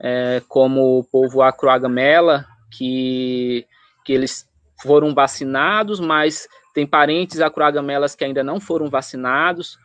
É, 0.00 0.42
como 0.48 0.98
o 0.98 1.04
povo 1.04 1.42
Acroagamela, 1.42 2.46
que 2.72 3.66
que 4.04 4.12
eles 4.12 4.46
foram 4.82 5.14
vacinados, 5.14 5.98
mas 5.98 6.46
tem 6.74 6.86
parentes 6.86 7.40
acroagamelas 7.40 8.14
que 8.14 8.24
ainda 8.24 8.44
não 8.44 8.60
foram 8.60 8.90
vacinados. 8.90 9.78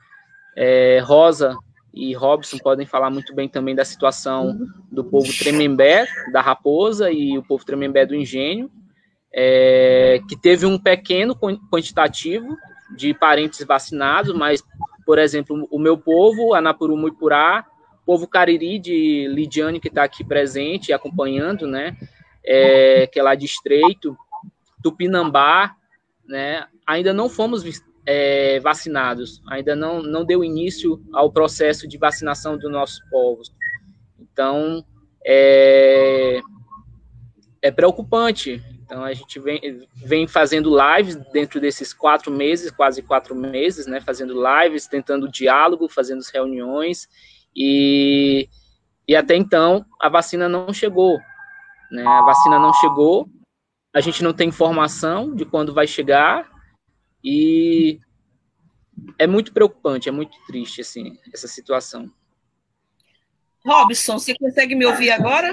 É, 0.58 1.00
Rosa 1.00 1.58
e 1.93 2.13
Robson 2.13 2.58
podem 2.58 2.86
falar 2.86 3.10
muito 3.10 3.34
bem 3.34 3.50
também 3.50 3.75
da 3.75 3.84
situação 3.84 4.58
do 4.91 5.03
povo 5.03 5.27
Tremembé, 5.38 6.08
da 6.31 6.41
Raposa, 6.41 7.12
e 7.12 7.38
o 7.38 7.43
povo 7.43 7.65
Tremembé 7.65 8.05
do 8.05 8.15
Engenho, 8.15 8.69
é, 9.34 10.19
que 10.27 10.36
teve 10.36 10.65
um 10.65 10.77
pequeno 10.77 11.36
quantitativo 11.36 12.58
de 12.96 13.13
parentes 13.13 13.63
vacinados, 13.65 14.34
mas, 14.34 14.63
por 15.05 15.19
exemplo, 15.19 15.67
o 15.69 15.79
meu 15.79 15.98
povo, 15.98 16.53
Anapuru 16.53 16.98
Muipurá, 16.98 17.65
povo 18.05 18.27
Cariri 18.27 18.79
de 18.79 19.27
Lidiane, 19.27 19.79
que 19.79 19.88
está 19.88 20.03
aqui 20.03 20.24
presente, 20.24 20.93
acompanhando, 20.93 21.67
né, 21.67 21.96
é, 22.43 23.08
que 23.08 23.19
é 23.19 23.24
lá 23.24 23.36
de 23.36 23.46
Estreito, 23.46 24.17
Tupinambá, 24.81 25.75
né, 26.27 26.65
ainda 26.88 27.13
não 27.13 27.29
fomos 27.29 27.63
é, 28.12 28.60
vacinados, 28.60 29.39
ainda 29.48 29.75
não, 29.75 30.01
não 30.01 30.25
deu 30.25 30.44
início 30.44 31.00
ao 31.13 31.32
processo 31.32 31.88
de 31.88 31.96
vacinação 31.96 32.58
dos 32.58 32.72
nossos 32.72 33.00
povos. 33.12 33.54
Então, 34.20 34.84
é, 35.24 36.39
é 37.62 37.70
preocupante. 37.70 38.63
Então, 38.82 39.04
a 39.04 39.13
gente 39.13 39.39
vem, 39.39 39.88
vem 39.94 40.28
fazendo 40.28 40.75
lives 40.75 41.18
dentro 41.32 41.62
desses 41.62 41.94
quatro 41.94 42.32
meses, 42.32 42.72
quase 42.72 43.04
quatro 43.04 43.36
meses, 43.36 43.86
né, 43.86 44.01
fazendo 44.01 44.34
lives, 44.34 44.88
tentando 44.88 45.30
diálogo, 45.30 45.88
fazendo 45.88 46.24
reuniões, 46.34 47.08
e, 47.56 48.50
e 49.08 49.16
até 49.16 49.36
então 49.36 49.86
a 50.01 50.10
vacina 50.10 50.50
não 50.50 50.74
chegou. 50.74 51.20
Né, 51.92 52.04
a 52.04 52.24
vacina 52.24 52.58
não 52.58 52.74
chegou, 52.74 53.30
a 53.94 54.01
gente 54.01 54.24
não 54.24 54.34
tem 54.34 54.50
informação 54.50 55.36
de 55.36 55.46
quando 55.46 55.75
vai 55.75 55.86
chegar 55.86 56.58
e 57.24 58.00
é 59.18 59.28
muito 59.28 59.54
preocupante, 59.54 60.10
é 60.10 60.12
muito 60.12 60.38
triste 60.46 60.82
assim 60.82 61.18
essa 61.34 61.48
situação. 61.48 62.12
Robson, 63.66 64.18
você 64.18 64.34
consegue 64.38 64.74
me 64.76 64.86
ouvir 64.86 65.12
agora? 65.12 65.52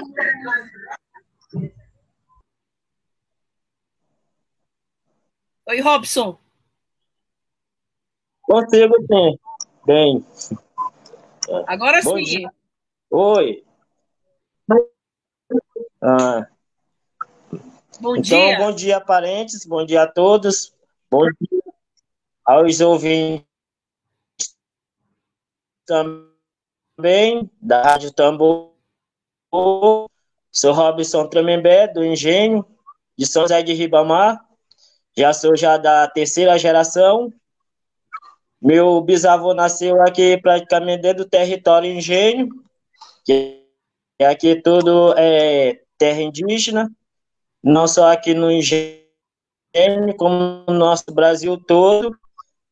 Oi, 5.67 5.81
Robson. 5.81 6.39
Consigo 8.41 8.95
sim. 9.05 9.37
Bem. 9.85 10.25
Agora 11.67 12.01
Bom 12.01 12.17
sim. 12.17 12.23
Dia. 12.23 12.49
Oi. 13.11 13.63
Ah, 16.01 16.47
Bom 17.99 18.15
então, 18.15 18.21
dia. 18.21 18.57
bom 18.57 18.71
dia, 18.71 19.01
parentes, 19.01 19.65
bom 19.65 19.83
dia 19.85 20.03
a 20.03 20.07
todos, 20.07 20.73
bom 21.09 21.23
dia 21.41 21.56
aos 22.47 22.79
ouvintes 22.79 23.45
também 25.85 27.51
da 27.61 27.81
Rádio 27.81 28.11
Tambor. 28.13 28.71
Sou 30.51 30.73
Robson 30.73 31.27
Tremembé, 31.27 31.87
do 31.87 32.03
Engenho, 32.03 32.65
de 33.17 33.25
São 33.25 33.43
José 33.43 33.61
de 33.61 33.73
Ribamar. 33.73 34.39
Já 35.15 35.33
sou 35.33 35.55
já 35.55 35.77
da 35.77 36.07
terceira 36.07 36.57
geração. 36.57 37.31
Meu 38.61 39.01
bisavô 39.01 39.53
nasceu 39.53 40.01
aqui 40.01 40.37
praticamente 40.41 41.01
dentro 41.01 41.25
do 41.25 41.29
território 41.29 41.91
Engenho, 41.91 42.49
que 43.25 43.67
aqui 44.19 44.61
tudo 44.61 45.13
é 45.17 45.81
terra 45.97 46.21
indígena 46.21 46.89
não 47.63 47.87
só 47.87 48.11
aqui 48.11 48.33
no 48.33 48.51
Engenho, 48.51 49.05
como 50.17 50.63
no 50.67 50.73
nosso 50.73 51.05
Brasil 51.11 51.57
todo. 51.57 52.17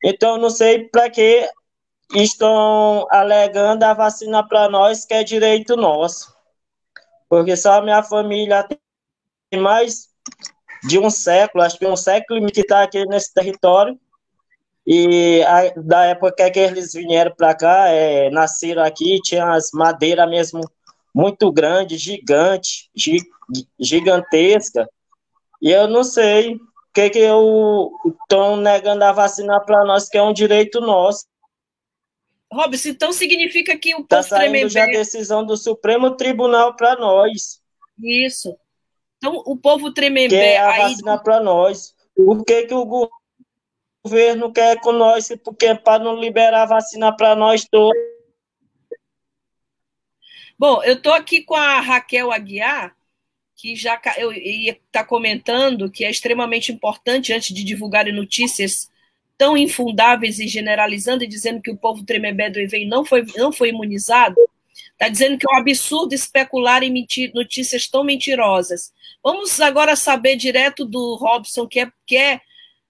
Então, 0.08 0.38
não 0.38 0.52
sei 0.52 0.88
para 0.88 1.10
que 1.10 1.50
estão 2.14 3.08
alegando 3.10 3.82
a 3.82 3.92
vacina 3.96 4.48
para 4.48 4.70
nós, 4.70 5.04
que 5.04 5.16
é 5.16 5.24
direito 5.24 5.76
nosso. 5.76 6.32
Porque 7.28 7.58
só 7.58 7.80
a 7.80 7.82
minha 7.82 8.04
família 8.04 8.68
tem 9.50 9.60
mais 9.60 10.08
de 10.84 11.00
um 11.00 11.10
século, 11.10 11.64
acho 11.64 11.80
que 11.80 11.88
um 11.88 11.96
século 11.96 12.46
que 12.52 12.62
está 12.62 12.84
aqui 12.84 13.04
nesse 13.08 13.34
território. 13.34 14.00
E 14.86 15.42
a, 15.42 15.74
da 15.76 16.06
época 16.06 16.52
que 16.52 16.60
eles 16.60 16.94
vieram 16.94 17.34
para 17.36 17.56
cá, 17.56 17.88
é, 17.88 18.30
nasceram 18.30 18.84
aqui, 18.84 19.20
tinha 19.24 19.54
as 19.54 19.72
madeiras 19.74 20.30
mesmo 20.30 20.62
muito 21.12 21.52
grandes, 21.52 22.00
gigantes, 22.00 22.92
gigantesca. 23.80 24.88
E 25.60 25.72
eu 25.72 25.88
não 25.88 26.04
sei 26.04 26.60
que 26.96 27.10
que 27.10 27.20
estão 27.20 28.56
negando 28.56 29.04
a 29.04 29.12
vacina 29.12 29.60
para 29.60 29.84
nós, 29.84 30.08
que 30.08 30.18
é 30.18 30.24
um 30.24 30.32
direito 30.32 30.80
nosso. 30.80 31.26
Robson, 32.52 32.90
então 32.90 33.12
significa 33.12 33.78
que 33.78 33.94
o 33.94 34.04
tá 34.06 34.18
povo 34.18 34.30
tá 34.30 34.38
saindo 34.38 34.70
já 34.70 34.86
a 34.86 34.88
decisão 34.88 35.46
do 35.46 35.58
Supremo 35.58 36.16
Tribunal 36.16 36.74
para 36.76 36.96
nós. 36.96 37.62
Isso. 38.02 38.58
Então 39.18 39.44
o 39.46 39.58
povo 39.58 39.94
Tremembé 39.94 40.30
que 40.30 40.36
é 40.36 40.58
a 40.58 40.70
aí... 40.70 40.82
vacina 40.84 41.22
para 41.22 41.42
nós. 41.42 41.94
Por 42.16 42.46
que 42.46 42.64
que 42.64 42.74
o 42.74 43.10
governo 44.06 44.54
quer 44.54 44.80
com 44.80 44.94
nós? 44.94 45.28
Porque 45.44 45.66
é 45.66 45.76
para 45.76 46.02
não 46.02 46.16
liberar 46.16 46.64
a 46.64 46.68
vacina 46.68 47.14
para 47.14 47.36
nós 47.36 47.66
todos. 47.70 48.00
Bom, 50.58 50.82
eu 50.84 50.94
estou 50.94 51.12
aqui 51.12 51.44
com 51.44 51.56
a 51.56 51.82
Raquel 51.82 52.32
Aguiar, 52.32 52.96
que 53.56 53.76
já 53.76 54.00
eu 54.18 54.34
ia 54.34 54.72
estar 54.74 54.82
tá 54.92 55.04
comentando 55.04 55.90
que 55.90 56.04
é 56.04 56.10
extremamente 56.10 56.72
importante, 56.72 57.34
antes 57.34 57.54
de 57.54 57.64
divulgarem 57.64 58.14
notícias 58.14 58.90
tão 59.38 59.58
infundáveis 59.58 60.40
e 60.40 60.48
generalizando 60.48 61.24
e 61.24 61.28
dizendo 61.28 61.62
que 61.62 61.72
o 61.72 61.78
povo 61.78 62.06
Tremembé 62.06 62.50
do 62.50 62.60
Ivém 62.60 62.88
não 62.88 63.06
foi, 63.06 63.26
não 63.36 63.52
foi 63.52 63.70
imunizado, 63.70 64.36
está 64.92 65.10
dizendo 65.10 65.38
que 65.38 65.46
é 65.50 65.54
um 65.54 65.60
absurdo 65.60 66.14
especular 66.14 66.84
em 66.84 66.92
mentir, 66.92 67.32
notícias 67.34 67.88
tão 67.88 68.04
mentirosas. 68.04 68.94
Vamos 69.24 69.60
agora 69.60 69.96
saber 69.96 70.36
direto 70.36 70.86
do 70.86 71.16
Robson, 71.16 71.68
que 71.68 71.82
é, 71.82 71.92
que 72.06 72.18
é, 72.18 72.42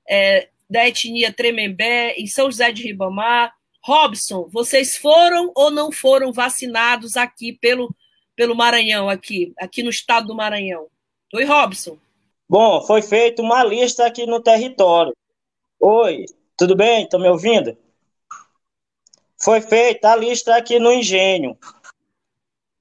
é 0.07 0.49
da 0.69 0.87
etnia 0.87 1.31
Tremembé, 1.31 2.15
em 2.17 2.27
São 2.27 2.45
José 2.49 2.71
de 2.71 2.83
Ribamar. 2.83 3.53
Robson, 3.81 4.47
vocês 4.51 4.97
foram 4.97 5.51
ou 5.55 5.69
não 5.69 5.91
foram 5.91 6.33
vacinados 6.33 7.15
aqui 7.15 7.53
pelo 7.53 7.95
pelo 8.35 8.55
Maranhão 8.55 9.09
aqui, 9.09 9.53
aqui 9.57 9.81
no 9.81 9.89
estado 9.89 10.27
do 10.27 10.35
Maranhão? 10.35 10.87
Oi, 11.33 11.43
Robson. 11.43 11.97
Bom, 12.47 12.81
foi 12.85 13.01
feita 13.01 13.41
uma 13.41 13.63
lista 13.63 14.05
aqui 14.05 14.25
no 14.25 14.41
território. 14.41 15.15
Oi. 15.79 16.25
Tudo 16.57 16.75
bem? 16.75 17.03
Estão 17.03 17.19
me 17.19 17.27
ouvindo? 17.27 17.77
Foi 19.41 19.61
feita 19.61 20.11
a 20.11 20.15
lista 20.15 20.55
aqui 20.55 20.79
no 20.79 20.91
engenho. 20.91 21.57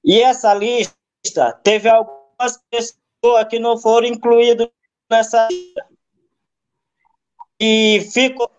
E 0.03 0.21
essa 0.21 0.53
lista 0.53 1.51
teve 1.63 1.89
algumas 1.89 2.61
pessoas 2.69 3.47
que 3.49 3.59
não 3.59 3.77
foram 3.77 4.07
incluídas 4.07 4.69
nessa 5.09 5.47
lista. 5.47 5.85
E 7.59 8.07
ficou 8.13 8.49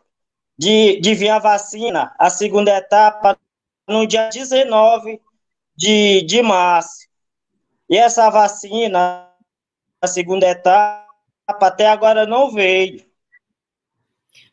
de, 0.59 1.01
de 1.01 1.15
vir 1.15 1.31
a 1.31 1.39
vacina, 1.39 2.15
a 2.19 2.29
segunda 2.29 2.77
etapa, 2.77 3.39
no 3.87 4.07
dia 4.07 4.29
19 4.29 5.21
de, 5.77 6.23
de 6.23 6.43
março. 6.43 7.07
E 7.89 7.97
essa 7.97 8.29
vacina, 8.31 9.31
a 10.01 10.07
segunda 10.07 10.49
etapa, 10.49 11.07
até 11.47 11.87
agora 11.87 12.27
não 12.27 12.51
veio. 12.51 13.05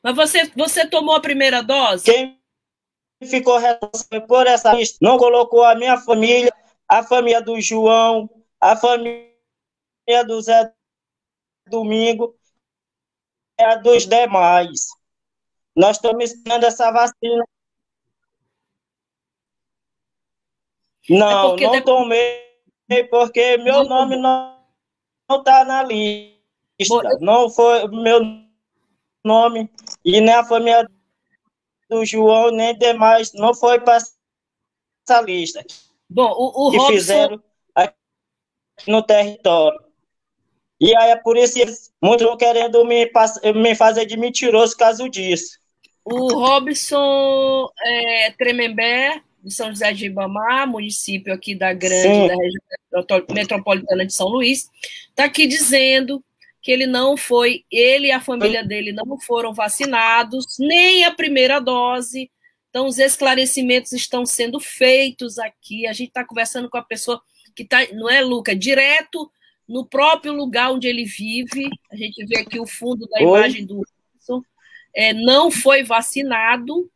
Mas 0.02 0.16
você, 0.16 0.46
você 0.56 0.88
tomou 0.88 1.16
a 1.16 1.22
primeira 1.22 1.64
dose? 1.64 2.06
Quem 2.06 2.40
ficou 3.24 3.58
responsável 3.58 4.28
por 4.28 4.48
essa 4.48 4.74
lista 4.74 4.98
não 5.02 5.18
colocou 5.18 5.64
a 5.64 5.76
minha 5.76 5.98
família, 5.98 6.54
a 6.88 7.02
família 7.04 7.42
do 7.42 7.60
João, 7.60 8.30
a 8.60 8.76
família 8.76 9.34
do 10.28 10.42
Zé 10.42 10.74
Domingo 11.68 12.36
e 13.60 13.64
a 13.64 13.76
dos 13.76 14.06
demais. 14.06 14.88
Nós 15.76 15.98
estamos 15.98 16.32
esperando 16.32 16.66
essa 16.66 16.92
vacina. 16.92 17.44
Não, 21.10 21.56
é 21.58 21.62
não 21.62 21.72
depois... 21.72 21.84
tomei, 21.84 23.04
porque 23.10 23.58
meu 23.58 23.84
não, 23.84 24.08
nome 24.08 24.18
não 24.18 24.60
está 25.30 25.66
na 25.66 25.84
lista. 25.84 26.34
Não 27.20 27.50
foi 27.50 27.88
meu 27.88 28.20
nome 29.24 29.70
e 30.04 30.20
nem 30.20 30.34
a 30.34 30.44
família 30.44 30.88
do 31.90 32.06
João, 32.06 32.52
nem 32.52 32.78
demais, 32.78 33.34
não 33.34 33.54
foi 33.54 33.80
para 33.80 33.98
essa 33.98 35.22
lista. 35.22 35.64
Bom, 36.10 36.32
o, 36.32 36.68
o 36.68 36.72
que 36.72 36.78
Robson... 36.78 36.94
fizeram 36.94 37.44
aqui 37.76 37.96
no 38.88 39.02
território. 39.04 39.84
E 40.80 40.96
aí 40.98 41.12
é 41.12 41.16
por 41.16 41.38
isso 41.38 41.54
que 41.54 41.66
muitos 42.02 42.22
estão 42.22 42.38
querendo 42.38 42.84
me, 42.84 43.10
me 43.56 43.76
fazer 43.76 44.06
de 44.06 44.18
mentiroso 44.18 44.76
caso 44.76 45.08
disso. 45.08 45.58
O 46.04 46.34
Robson 46.34 47.70
é, 47.86 48.32
Tremembé, 48.32 49.22
de 49.44 49.54
São 49.54 49.70
José 49.70 49.92
de 49.92 50.06
Ibamar, 50.06 50.68
município 50.68 51.34
aqui 51.34 51.54
da 51.54 51.74
grande, 51.74 52.02
Sim. 52.02 52.28
da 52.28 52.36
região 52.36 53.26
metropolitana 53.34 54.06
de 54.06 54.14
São 54.14 54.28
Luís, 54.28 54.70
está 55.10 55.26
aqui 55.26 55.46
dizendo 55.46 56.24
que 56.62 56.72
ele 56.72 56.88
não 56.88 57.18
foi, 57.18 57.66
ele 57.70 58.08
e 58.08 58.12
a 58.12 58.22
família 58.22 58.64
dele 58.64 58.94
não 58.94 59.20
foram 59.20 59.54
vacinados, 59.54 60.46
nem 60.58 61.04
a 61.04 61.12
primeira 61.12 61.60
dose. 61.60 62.32
Então, 62.70 62.88
os 62.88 62.98
esclarecimentos 62.98 63.92
estão 63.92 64.26
sendo 64.26 64.60
feitos 64.62 65.38
aqui. 65.38 65.86
A 65.86 65.92
gente 65.92 66.08
está 66.08 66.24
conversando 66.26 66.70
com 66.70 66.78
a 66.78 66.82
pessoa 66.82 67.22
que 67.54 67.64
está, 67.64 67.86
não 67.94 68.10
é, 68.10 68.22
Luca? 68.22 68.56
Direto 68.56 69.30
no 69.68 69.86
próprio 69.86 70.32
lugar 70.34 70.72
onde 70.72 70.88
ele 70.88 71.04
vive. 71.04 71.70
A 71.92 71.96
gente 71.98 72.26
vê 72.26 72.40
aqui 72.40 72.60
o 72.60 72.66
fundo 72.66 73.08
da 73.10 73.20
Oi? 73.20 73.40
imagem 73.40 73.66
do 73.66 73.80
Wilson 73.80 74.42
é, 74.96 75.14
não 75.14 75.52
foi 75.52 75.84
vacinado. 75.84 76.90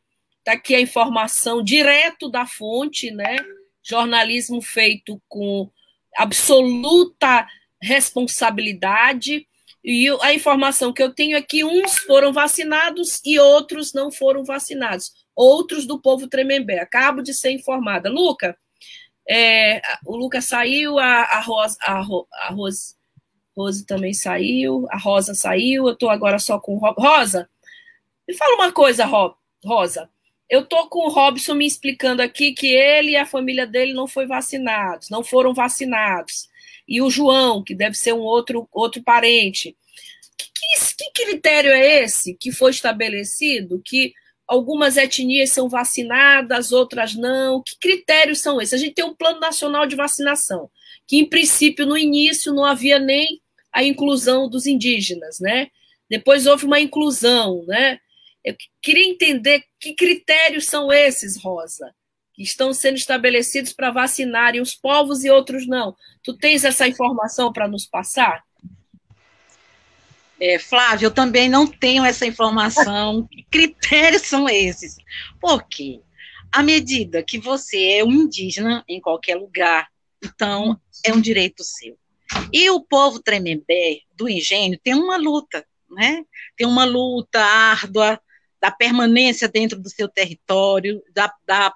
Está 0.48 0.56
aqui 0.56 0.75
a 0.75 0.80
informação 0.80 1.62
direto 1.62 2.30
da 2.30 2.46
fonte, 2.46 3.12
né? 3.12 3.36
Jornalismo 3.84 4.62
feito 4.62 5.22
com 5.27 5.70
absoluta 6.16 7.46
responsabilidade. 7.82 9.46
E 9.84 10.08
a 10.22 10.34
informação 10.34 10.94
que 10.94 11.04
eu 11.04 11.13
tenho 11.13 11.36
é 11.36 11.42
que 11.42 11.66
uns 11.66 11.98
foram 11.98 12.32
vacinados 12.32 13.20
e 13.25 13.38
outros 13.38 13.92
não 13.92 14.10
foram 14.10 14.46
vacinados. 14.46 15.12
Outros 15.36 15.86
do 15.86 16.01
povo 16.01 16.30
Tremembé. 16.30 16.80
Acabo 16.80 17.22
de 17.22 17.34
ser 17.34 17.51
informada. 17.51 18.10
Luca, 18.10 18.58
é, 19.28 19.82
o 20.06 20.15
Luca 20.15 20.39
saiu, 20.39 20.98
a, 20.98 21.24
a, 21.24 21.41
Rosa, 21.41 21.78
a, 21.82 22.00
a 22.43 22.52
Rose, 22.52 22.95
Rose 23.54 23.86
também 23.86 24.13
saiu, 24.13 24.88
a 24.91 24.98
Rosa 24.98 25.36
saiu, 25.36 25.88
eu 25.88 25.93
estou 25.93 26.10
agora 26.10 26.39
só 26.39 26.58
com 26.58 26.78
Rosa. 26.78 27.50
Me 28.26 28.34
fala 28.34 28.56
uma 28.56 28.72
coisa, 28.72 29.04
Rosa. 29.65 30.10
Eu 30.50 30.66
tô 30.66 30.88
com 30.88 31.08
o 31.08 31.10
Robson 31.10 31.56
me 31.56 31.66
explicando 31.66 32.22
aqui 32.22 32.54
que 32.54 32.68
ele 32.68 33.12
e 33.12 33.16
a 33.16 33.26
família 33.26 33.68
dele 33.68 33.94
não 33.94 34.08
foi 34.08 34.26
vacinados, 34.26 35.10
não 35.10 35.24
foram 35.24 35.54
vacinados. 35.54 36.48
E 36.88 37.02
o 37.02 37.10
João, 37.10 37.64
que 37.64 37.76
deve 37.76 37.98
ser 37.98 38.14
um 38.14 38.22
outro, 38.22 38.68
outro 38.72 39.04
parente. 39.04 39.76
Que, 40.38 40.48
que, 41.14 41.26
critério 41.26 41.72
é 41.72 42.04
esse 42.04 42.34
que 42.34 42.52
foi 42.52 42.72
estabelecido? 42.72 43.82
Que 43.84 44.14
algumas 44.48 44.96
etnias 44.96 45.52
são 45.52 45.68
vacinadas, 45.68 46.72
outras 46.72 47.14
não. 47.14 47.62
Que 47.62 47.78
critérios 47.80 48.40
são 48.40 48.62
esses? 48.62 48.74
A 48.74 48.78
gente 48.78 48.94
tem 48.94 49.04
um 49.04 49.16
plano 49.16 49.40
nacional 49.42 49.86
de 49.86 49.98
vacinação, 49.98 50.70
que 51.06 51.18
em 51.18 51.26
princípio 51.26 51.86
no 51.86 51.98
início 51.98 52.54
não 52.54 52.64
havia 52.64 53.00
nem 53.00 53.42
a 53.74 53.84
inclusão 53.84 54.50
dos 54.50 54.66
indígenas, 54.66 55.40
né? 55.42 55.68
Depois 56.10 56.46
houve 56.46 56.66
uma 56.66 56.80
inclusão, 56.80 57.66
né? 57.68 58.00
Eu 58.48 58.56
queria 58.82 59.06
entender 59.06 59.62
que 59.78 59.94
critérios 59.94 60.68
são 60.68 60.90
esses, 60.90 61.36
Rosa, 61.36 61.94
que 62.34 62.42
estão 62.42 62.74
sendo 62.74 62.96
estabelecidos 62.96 63.74
para 63.74 63.92
vacinarem 63.92 64.62
os 64.62 64.74
povos 64.74 65.26
e 65.26 65.30
outros 65.30 65.68
não. 65.68 65.94
Tu 66.24 66.34
tens 66.38 66.64
essa 66.64 66.88
informação 66.88 67.52
para 67.52 67.68
nos 67.68 67.86
passar? 67.86 68.42
É, 70.40 70.58
Flávio, 70.58 71.08
eu 71.08 71.12
também 71.12 71.50
não 71.50 71.68
tenho 71.68 72.06
essa 72.06 72.26
informação. 72.26 73.28
que 73.30 73.44
critérios 73.52 74.22
são 74.22 74.48
esses? 74.48 74.96
Porque 75.42 76.00
à 76.50 76.64
medida 76.64 77.22
que 77.22 77.38
você 77.38 77.98
é 77.98 78.04
um 78.06 78.14
indígena 78.14 78.82
em 78.88 79.02
qualquer 79.02 79.36
lugar, 79.36 79.90
então 80.24 80.80
é 81.06 81.12
um 81.12 81.20
direito 81.20 81.66
seu. 81.66 82.00
E 82.54 82.70
o 82.70 82.80
povo 82.80 83.22
Tremembé 83.22 84.00
do 84.16 84.30
engenho 84.30 84.80
tem 84.82 84.94
uma 84.94 85.18
luta, 85.18 85.66
né? 85.90 86.24
Tem 86.56 86.66
uma 86.66 86.86
luta 86.86 87.42
árdua 87.42 88.18
da 88.62 88.72
permanência 88.72 89.48
dentro 89.48 89.80
do 89.80 89.89
seu 89.89 90.08
território, 90.08 91.02
da, 91.13 91.32
da 91.46 91.74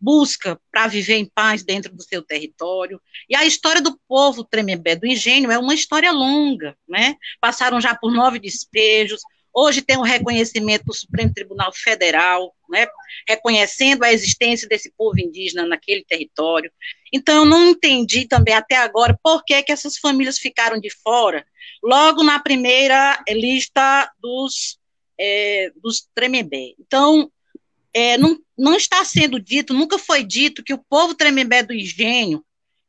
busca 0.00 0.60
para 0.70 0.86
viver 0.86 1.16
em 1.16 1.24
paz 1.24 1.62
dentro 1.62 1.94
do 1.94 2.02
seu 2.02 2.22
território. 2.22 3.00
E 3.28 3.34
a 3.34 3.44
história 3.44 3.80
do 3.80 3.98
povo 4.06 4.44
Tremembé 4.44 4.96
do 4.96 5.06
Engenho 5.06 5.50
é 5.50 5.58
uma 5.58 5.74
história 5.74 6.12
longa, 6.12 6.76
né? 6.86 7.16
Passaram 7.40 7.80
já 7.80 7.94
por 7.94 8.12
nove 8.12 8.38
despejos, 8.38 9.22
hoje 9.54 9.80
tem 9.80 9.96
um 9.96 10.02
reconhecimento 10.02 10.84
do 10.84 10.92
Supremo 10.92 11.32
Tribunal 11.32 11.72
Federal, 11.72 12.54
né? 12.68 12.86
Reconhecendo 13.26 14.02
a 14.02 14.12
existência 14.12 14.68
desse 14.68 14.92
povo 14.98 15.18
indígena 15.18 15.64
naquele 15.64 16.04
território. 16.04 16.70
Então, 17.12 17.36
eu 17.36 17.44
não 17.44 17.70
entendi 17.70 18.26
também 18.26 18.54
até 18.54 18.76
agora 18.76 19.18
por 19.22 19.44
que, 19.44 19.62
que 19.62 19.72
essas 19.72 19.96
famílias 19.96 20.38
ficaram 20.38 20.78
de 20.78 20.90
fora, 20.90 21.46
logo 21.82 22.22
na 22.22 22.40
primeira 22.40 23.22
lista 23.28 24.10
dos 24.20 24.78
é, 25.18 25.70
dos 25.76 26.08
Tremembé. 26.14 26.74
Então, 26.78 27.30
é, 27.92 28.18
não, 28.18 28.38
não 28.58 28.76
está 28.76 29.04
sendo 29.04 29.38
dito, 29.38 29.72
nunca 29.72 29.98
foi 29.98 30.24
dito 30.24 30.62
que 30.62 30.74
o 30.74 30.84
povo 30.88 31.14
Tremembé 31.14 31.62
do 31.62 31.72
Engenho 31.72 32.44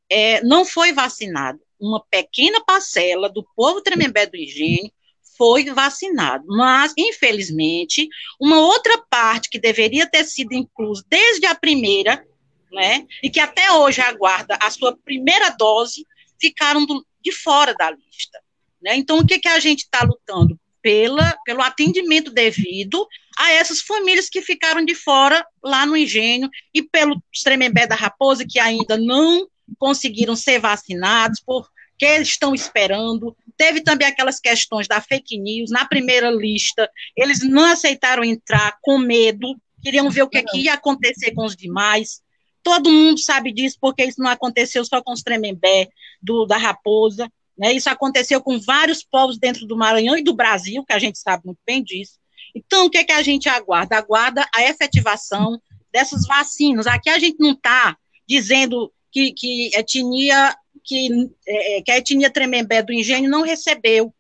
é, 0.10 0.42
não 0.44 0.66
foi 0.66 0.92
vacinado. 0.92 1.60
Uma 1.80 2.04
pequena 2.10 2.64
parcela 2.64 3.30
do 3.30 3.46
povo 3.56 3.82
Tremembé 3.82 4.26
do 4.26 4.36
Engenho 4.36 4.92
foi 5.38 5.66
vacinado, 5.66 6.46
mas, 6.48 6.94
infelizmente, 6.98 8.08
uma 8.40 8.60
outra 8.60 8.98
parte 9.10 9.50
que 9.50 9.60
deveria 9.60 10.08
ter 10.08 10.24
sido 10.24 10.54
inclusa 10.54 11.04
desde 11.10 11.46
a 11.46 11.54
primeira, 11.54 12.26
né, 12.72 13.06
e 13.22 13.30
que 13.30 13.40
até 13.40 13.72
hoje 13.72 14.02
aguarda 14.02 14.58
a 14.62 14.70
sua 14.70 14.98
primeira 14.98 15.50
dose, 15.50 16.06
ficaram 16.40 16.86
do, 16.86 17.06
de 17.22 17.32
fora 17.32 17.74
da 17.74 17.92
lista. 17.92 18.42
Né? 18.82 18.96
Então, 18.96 19.20
o 19.20 19.26
que, 19.26 19.40
que 19.40 19.48
a 19.48 19.60
gente 19.60 19.80
está 19.80 20.04
lutando? 20.04 20.60
Pela, 20.86 21.36
pelo 21.44 21.64
atendimento 21.64 22.30
devido 22.30 23.08
a 23.36 23.52
essas 23.54 23.82
famílias 23.82 24.30
que 24.30 24.40
ficaram 24.40 24.86
de 24.86 24.94
fora 24.94 25.44
lá 25.64 25.84
no 25.84 25.98
engenho 25.98 26.48
e 26.72 26.84
pelo 26.84 27.20
Tremembé 27.44 27.88
da 27.88 27.96
Raposa, 27.96 28.46
que 28.48 28.60
ainda 28.60 28.96
não 28.96 29.48
conseguiram 29.80 30.36
ser 30.36 30.60
vacinados, 30.60 31.42
porque 31.44 32.06
estão 32.22 32.54
esperando. 32.54 33.36
Teve 33.58 33.82
também 33.82 34.08
aquelas 34.08 34.40
questões 34.40 34.88
da 34.88 35.02
fake 35.02 35.40
news, 35.40 35.72
na 35.72 35.86
primeira 35.86 36.30
lista, 36.30 36.88
eles 37.18 37.42
não 37.42 37.66
aceitaram 37.66 38.24
entrar 38.24 38.78
com 38.80 39.00
medo, 39.00 39.60
queriam 39.82 40.08
ver 40.12 40.22
o 40.22 40.30
que, 40.30 40.38
é 40.38 40.44
que 40.44 40.60
ia 40.60 40.76
acontecer 40.76 41.32
com 41.32 41.46
os 41.46 41.56
demais. 41.56 42.22
Todo 42.62 42.92
mundo 42.92 43.20
sabe 43.20 43.52
disso, 43.52 43.78
porque 43.82 44.04
isso 44.04 44.22
não 44.22 44.30
aconteceu 44.30 44.86
só 44.86 45.02
com 45.02 45.14
os 45.14 45.24
Tremembé 45.24 45.88
do, 46.22 46.46
da 46.46 46.58
Raposa. 46.58 47.28
Né? 47.58 47.74
Isso 47.74 47.90
aconteceu 47.90 48.42
com 48.42 48.60
vários 48.60 49.04
povos 49.04 49.38
dentro 49.38 49.66
do 49.66 49.78
Maranhão 49.78 50.18
e 50.18 50.24
do 50.24 50.36
Brasil, 50.36 50.84
que 50.86 50.94
a 50.94 51.00
gente 51.00 51.18
sabe 51.18 51.44
muito 51.46 51.60
bem 51.66 51.84
disso. 51.84 52.20
Então, 52.54 52.86
o 52.86 52.90
que, 52.90 52.98
é 52.98 53.04
que 53.04 53.12
a 53.12 53.22
gente 53.22 53.50
aguarda? 53.50 53.98
Aguarda 53.98 54.48
a 54.54 54.64
efetivação 54.64 55.60
dessas 55.92 56.26
vacinas. 56.26 56.88
Aqui 56.88 57.10
a 57.10 57.20
gente 57.20 57.38
não 57.40 57.52
está 57.52 57.98
dizendo 58.28 58.92
que, 59.12 59.32
que, 59.32 59.72
etnia, 59.74 60.56
que, 60.84 61.30
é, 61.48 61.82
que 61.82 61.92
a 61.92 61.98
etnia 61.98 62.30
Tremembé 62.30 62.82
do 62.82 62.94
Engenho 62.94 63.30
não 63.30 63.42
recebeu 63.42 64.14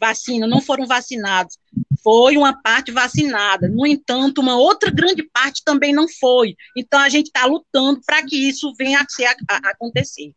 vacina, 0.00 0.46
não 0.46 0.60
foram 0.60 0.86
vacinados. 0.86 1.58
Foi 2.02 2.36
uma 2.36 2.60
parte 2.62 2.90
vacinada. 2.90 3.68
No 3.68 3.86
entanto, 3.86 4.40
uma 4.40 4.56
outra 4.56 4.90
grande 4.90 5.22
parte 5.22 5.62
também 5.64 5.92
não 5.92 6.08
foi. 6.08 6.56
Então, 6.76 6.98
a 6.98 7.08
gente 7.08 7.26
está 7.26 7.44
lutando 7.44 8.00
para 8.04 8.24
que 8.24 8.36
isso 8.36 8.72
venha 8.78 9.00
a, 9.00 9.54
a 9.54 9.70
acontecer. 9.70 10.32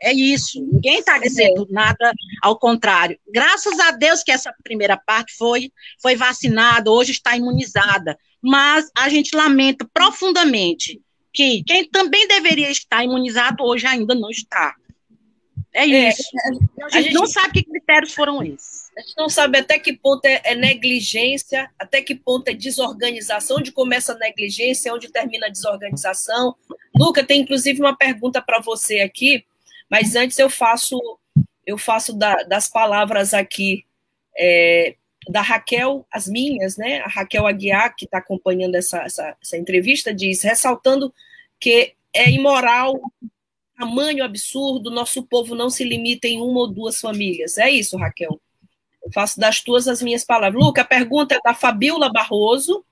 É 0.00 0.12
isso. 0.12 0.60
Ninguém 0.60 1.00
está 1.00 1.18
dizendo 1.18 1.66
nada 1.70 2.12
ao 2.42 2.58
contrário. 2.58 3.18
Graças 3.32 3.78
a 3.80 3.90
Deus 3.90 4.22
que 4.22 4.32
essa 4.32 4.54
primeira 4.62 4.96
parte 4.96 5.34
foi, 5.36 5.72
foi 6.00 6.14
vacinada, 6.16 6.90
hoje 6.90 7.12
está 7.12 7.36
imunizada. 7.36 8.18
Mas 8.42 8.88
a 8.96 9.08
gente 9.08 9.34
lamenta 9.34 9.88
profundamente 9.92 11.00
que 11.32 11.62
quem 11.64 11.88
também 11.88 12.26
deveria 12.28 12.70
estar 12.70 13.04
imunizado 13.04 13.64
hoje 13.64 13.86
ainda 13.86 14.14
não 14.14 14.30
está. 14.30 14.74
É, 15.72 15.82
é 15.82 16.08
isso. 16.08 16.22
É, 16.34 16.48
a, 16.48 16.52
gente, 16.52 16.96
a 16.96 17.00
gente 17.02 17.14
não 17.14 17.26
sabe 17.26 17.52
que 17.52 17.70
critérios 17.70 18.14
foram 18.14 18.42
esses. 18.42 18.88
A 18.96 19.00
gente 19.00 19.14
não 19.16 19.28
sabe 19.28 19.58
até 19.58 19.78
que 19.78 19.92
ponto 19.92 20.24
é, 20.24 20.40
é, 20.42 20.54
negligência, 20.56 21.70
até 21.78 22.02
que 22.02 22.16
ponto 22.16 22.48
é 22.48 22.52
desorganização, 22.52 23.58
onde 23.58 23.70
começa 23.70 24.12
a 24.12 24.18
negligência, 24.18 24.92
onde 24.92 25.08
termina 25.08 25.46
a 25.46 25.50
desorganização. 25.50 26.56
Luca, 26.96 27.22
tem 27.22 27.42
inclusive 27.42 27.80
uma 27.80 27.96
pergunta 27.96 28.42
para 28.42 28.60
você 28.60 29.00
aqui, 29.00 29.44
mas 29.90 30.14
antes 30.14 30.38
eu 30.38 30.50
faço 30.50 30.98
eu 31.66 31.76
faço 31.76 32.14
da, 32.14 32.34
das 32.44 32.68
palavras 32.68 33.34
aqui 33.34 33.84
é, 34.38 34.96
da 35.28 35.42
Raquel, 35.42 36.06
as 36.10 36.26
minhas, 36.26 36.78
né? 36.78 37.00
A 37.00 37.08
Raquel 37.08 37.46
Aguiar, 37.46 37.94
que 37.94 38.06
está 38.06 38.18
acompanhando 38.18 38.74
essa, 38.74 39.02
essa, 39.02 39.36
essa 39.42 39.58
entrevista, 39.58 40.14
diz, 40.14 40.42
ressaltando 40.42 41.12
que 41.60 41.94
é 42.14 42.30
imoral 42.30 42.98
tamanho 43.76 44.24
absurdo, 44.24 44.90
nosso 44.90 45.22
povo 45.22 45.54
não 45.54 45.70
se 45.70 45.84
limita 45.84 46.26
em 46.26 46.40
uma 46.40 46.60
ou 46.60 46.66
duas 46.66 46.98
famílias. 46.98 47.58
É 47.58 47.70
isso, 47.70 47.96
Raquel. 47.96 48.40
Eu 49.04 49.12
faço 49.12 49.38
das 49.38 49.60
tuas 49.60 49.86
as 49.86 50.02
minhas 50.02 50.24
palavras. 50.24 50.60
Luca, 50.60 50.82
a 50.82 50.84
pergunta 50.84 51.36
é 51.36 51.40
da 51.44 51.54
Fabiola 51.54 52.12
Barroso, 52.12 52.84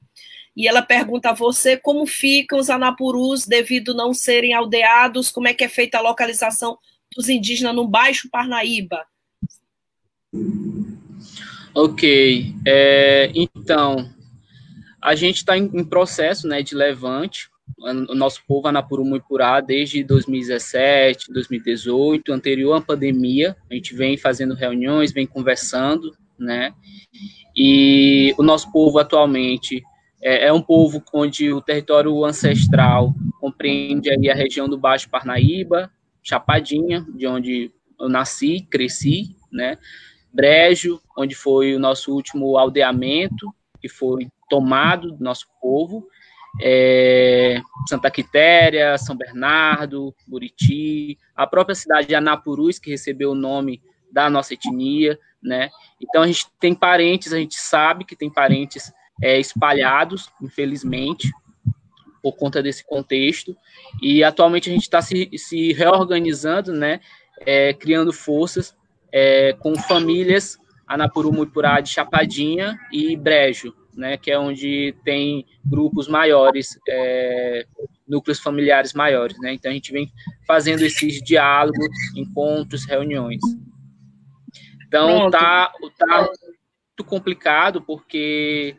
e 0.57 0.67
ela 0.67 0.81
pergunta 0.81 1.31
a 1.31 1.35
você 1.35 1.77
como 1.77 2.07
ficam 2.07 2.59
os 2.59 2.71
anapurus 2.71 3.47
devido 3.47 3.95
não 3.95 4.15
serem 4.15 4.55
aldeados, 4.55 5.31
como 5.31 5.49
é 5.49 5.55
que 5.55 5.65
é 5.65 5.69
feita 5.69 5.99
a 5.99 6.01
localização 6.03 6.79
dos 7.15 7.29
indígenas 7.29 7.75
no 7.75 7.87
Baixo 7.87 8.29
Parnaíba. 8.31 9.05
Ok, 11.75 12.55
é, 12.67 13.31
então, 13.35 14.11
a 15.03 15.15
gente 15.15 15.37
está 15.37 15.59
em, 15.59 15.71
em, 15.75 15.85
processo 15.85 16.49
né, 16.49 16.63
de 16.63 16.75
levante, 16.75 17.51
o 17.79 18.15
nosso 18.15 18.43
povo 18.47 18.69
Anapuru 18.69 19.05
Muipurá 19.05 19.61
desde 19.61 20.03
2017, 20.03 21.33
2018, 21.33 22.33
anterior 22.33 22.75
à 22.75 22.81
pandemia, 22.81 23.57
a 23.71 23.75
gente 23.75 23.95
vem 23.95 24.17
fazendo 24.17 24.55
reuniões, 24.55 25.13
vem 25.13 25.27
conversando, 25.27 26.17
né? 26.39 26.73
E 27.55 28.35
o 28.39 28.43
nosso 28.43 28.71
povo 28.73 28.99
atualmente 28.99 29.83
é, 30.27 30.47
é 30.47 30.53
um 30.53 30.61
povo 30.61 31.01
onde 31.13 31.53
o 31.53 31.61
território 31.61 32.25
ancestral 32.25 33.15
compreende 33.41 34.11
a 34.29 34.35
região 34.35 34.69
do 34.69 34.77
Baixo 34.77 35.09
Parnaíba, 35.09 35.89
Chapadinha, 36.21 37.07
de 37.15 37.29
onde 37.29 37.71
eu 37.99 38.09
nasci, 38.09 38.67
cresci, 38.69 39.37
né? 39.53 39.79
Brejo, 40.33 41.01
onde 41.17 41.37
foi 41.37 41.77
o 41.77 41.79
nosso 41.79 42.13
último 42.13 42.59
aldeamento, 42.59 43.55
que 43.81 43.89
foi 43.89 44.27
tomado 44.51 45.13
do 45.13 45.23
nosso 45.23 45.47
povo, 45.63 46.09
é, 46.61 47.61
Santa 47.89 48.11
Quitéria, 48.11 48.99
São 48.99 49.17
Bernardo, 49.17 50.13
Buriti, 50.27 51.17
a 51.37 51.47
própria 51.47 51.77
cidade 51.77 52.09
de 52.09 52.17
Anapurus, 52.17 52.81
que 52.81 52.91
recebeu 52.91 53.31
o 53.31 53.37
nome 53.37 53.81
da 54.11 54.29
nossa 54.29 54.55
etnia, 54.55 55.17
né? 55.41 55.71
Então 56.01 56.23
a 56.23 56.27
gente 56.27 56.47
tem 56.59 56.75
parentes, 56.75 57.33
a 57.33 57.39
gente 57.39 57.55
sabe 57.55 58.05
que 58.05 58.17
tem 58.17 58.29
parentes 58.29 58.93
é, 59.23 59.39
espalhados, 59.39 60.31
infelizmente, 60.41 61.31
por 62.23 62.37
conta 62.37 62.63
desse 62.63 62.85
contexto, 62.85 63.57
e 64.03 64.25
atualmente 64.25 64.69
a 64.69 64.73
gente 64.73 64.83
está 64.83 65.01
se, 65.01 65.31
se, 65.37 65.73
reorganizando, 65.73 66.73
né? 66.73 67.01
É, 67.41 67.75
criando 67.75 68.13
forças 68.13 68.75
é, 69.13 69.53
com 69.53 69.77
famílias 69.77 70.59
Anapuru, 70.87 71.33
Muipurá 71.33 71.81
de 71.81 71.91
Chapadinha 71.91 72.79
e 72.93 73.17
Brejo, 73.17 73.75
né, 73.95 74.17
que 74.17 74.31
é 74.31 74.39
onde 74.39 74.95
tem 75.05 75.45
grupos 75.65 76.07
maiores, 76.07 76.79
é, 76.89 77.67
núcleos 78.07 78.39
familiares 78.39 78.93
maiores, 78.93 79.37
né? 79.41 79.53
Então 79.53 79.71
a 79.71 79.75
gente 79.75 79.91
vem 79.91 80.13
fazendo 80.47 80.83
esses 80.83 81.21
diálogos, 81.23 81.89
encontros, 82.15 82.85
reuniões. 82.85 83.41
Então 84.87 85.19
Pronto. 85.19 85.33
tá, 85.33 85.73
tá 85.99 86.19
muito 86.19 87.05
complicado 87.05 87.83
porque 87.83 88.77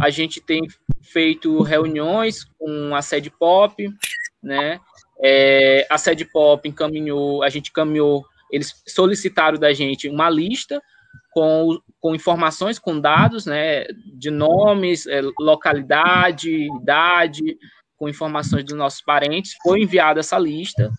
a 0.00 0.10
gente 0.10 0.40
tem 0.40 0.62
feito 1.02 1.62
reuniões 1.62 2.44
com 2.58 2.94
a 2.94 3.02
sede 3.02 3.30
pop, 3.30 3.88
né? 4.42 4.80
É, 5.20 5.86
a 5.90 5.98
sede 5.98 6.24
pop 6.24 6.68
encaminhou, 6.68 7.42
a 7.42 7.48
gente 7.48 7.72
caminhou, 7.72 8.24
eles 8.50 8.82
solicitaram 8.86 9.58
da 9.58 9.72
gente 9.72 10.08
uma 10.08 10.30
lista 10.30 10.80
com, 11.32 11.78
com 12.00 12.14
informações, 12.14 12.78
com 12.78 13.00
dados, 13.00 13.46
né, 13.46 13.84
de 14.14 14.30
nomes, 14.30 15.06
é, 15.06 15.20
localidade, 15.38 16.68
idade, 16.76 17.58
com 17.96 18.08
informações 18.08 18.64
dos 18.64 18.76
nossos 18.76 19.00
parentes. 19.02 19.56
Foi 19.62 19.82
enviada 19.82 20.20
essa 20.20 20.38
lista. 20.38 20.90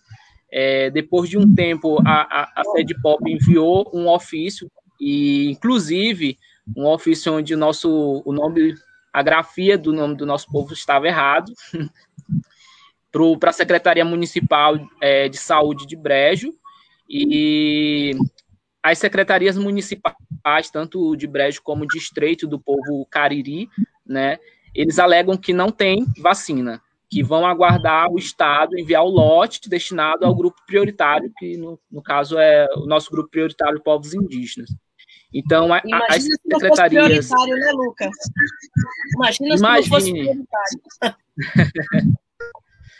É, 0.52 0.90
depois 0.90 1.30
de 1.30 1.38
um 1.38 1.54
tempo, 1.54 1.98
a, 2.06 2.42
a, 2.42 2.42
a 2.56 2.62
FedPop 2.72 3.22
enviou 3.30 3.90
um 3.94 4.08
ofício, 4.08 4.70
e 5.00 5.50
inclusive 5.50 6.36
um 6.76 6.86
ofício 6.86 7.32
onde 7.32 7.54
o 7.54 7.58
nosso 7.58 8.22
o 8.24 8.32
nome, 8.32 8.74
a 9.12 9.22
grafia 9.22 9.76
do 9.76 9.92
nome 9.92 10.16
do 10.16 10.26
nosso 10.26 10.46
povo 10.50 10.72
estava 10.72 11.06
errado, 11.06 11.52
para 13.40 13.50
a 13.50 13.52
Secretaria 13.52 14.04
Municipal 14.04 14.78
é, 15.00 15.28
de 15.28 15.36
Saúde 15.36 15.86
de 15.86 15.96
Brejo, 15.96 16.52
e 17.08 18.12
as 18.82 18.98
secretarias 18.98 19.58
municipais, 19.58 20.70
tanto 20.72 21.16
de 21.16 21.26
Brejo 21.26 21.60
como 21.62 21.86
de 21.86 21.98
Estreito 21.98 22.46
do 22.46 22.58
Povo 22.58 23.04
Cariri, 23.10 23.68
né, 24.06 24.38
eles 24.74 24.98
alegam 24.98 25.36
que 25.36 25.52
não 25.52 25.70
tem 25.70 26.06
vacina, 26.18 26.80
que 27.08 27.22
vão 27.22 27.44
aguardar 27.44 28.08
o 28.08 28.18
Estado 28.18 28.78
enviar 28.78 29.02
o 29.02 29.08
lote 29.08 29.68
destinado 29.68 30.24
ao 30.24 30.34
grupo 30.34 30.60
prioritário, 30.64 31.32
que 31.36 31.56
no, 31.56 31.78
no 31.90 32.00
caso 32.00 32.38
é 32.38 32.68
o 32.76 32.86
nosso 32.86 33.10
grupo 33.10 33.28
prioritário 33.30 33.82
povos 33.82 34.14
indígenas. 34.14 34.70
Então, 35.32 35.72
a, 35.72 35.80
Imagina 35.84 36.06
as 36.08 36.22
secretarias. 36.24 37.26
Se 37.26 37.30
não 37.30 37.38
fosse 37.38 37.50
prioritário, 37.50 37.56
né, 37.56 37.72
Lucas? 37.72 38.10
Imagina 39.14 39.56
se 39.56 39.62
Imagine. 39.62 39.88
não 39.88 39.98
fosse 39.98 40.12
prioritário. 40.12 40.80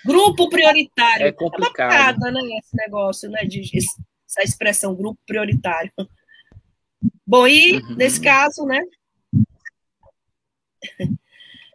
grupo 0.05 0.49
prioritário. 0.49 1.27
É 1.27 1.33
complicado. 1.33 1.93
É 1.93 2.13
bacana, 2.13 2.43
né, 2.43 2.59
esse 2.59 2.77
negócio, 2.77 3.29
né, 3.31 3.45
de 3.45 3.63
essa 4.27 4.43
expressão 4.43 4.95
grupo 4.95 5.19
prioritário. 5.27 5.93
Bom, 7.27 7.47
e 7.47 7.79
uhum. 7.79 7.97
nesse 7.97 8.21
caso, 8.21 8.65
né? 8.65 8.81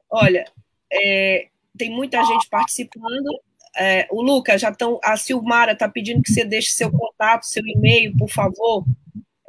Olha, 0.09 0.45
é, 0.91 1.49
tem 1.77 1.89
muita 1.89 2.23
gente 2.23 2.47
participando. 2.49 3.29
É, 3.77 4.07
o 4.09 4.21
Lucas 4.21 4.61
já 4.61 4.69
estão. 4.69 4.99
A 5.03 5.17
Silmara 5.17 5.73
está 5.73 5.89
pedindo 5.89 6.21
que 6.21 6.31
você 6.31 6.45
deixe 6.45 6.69
seu 6.69 6.89
contato, 6.89 7.43
seu 7.43 7.65
e-mail, 7.65 8.15
por 8.17 8.29
favor. 8.29 8.85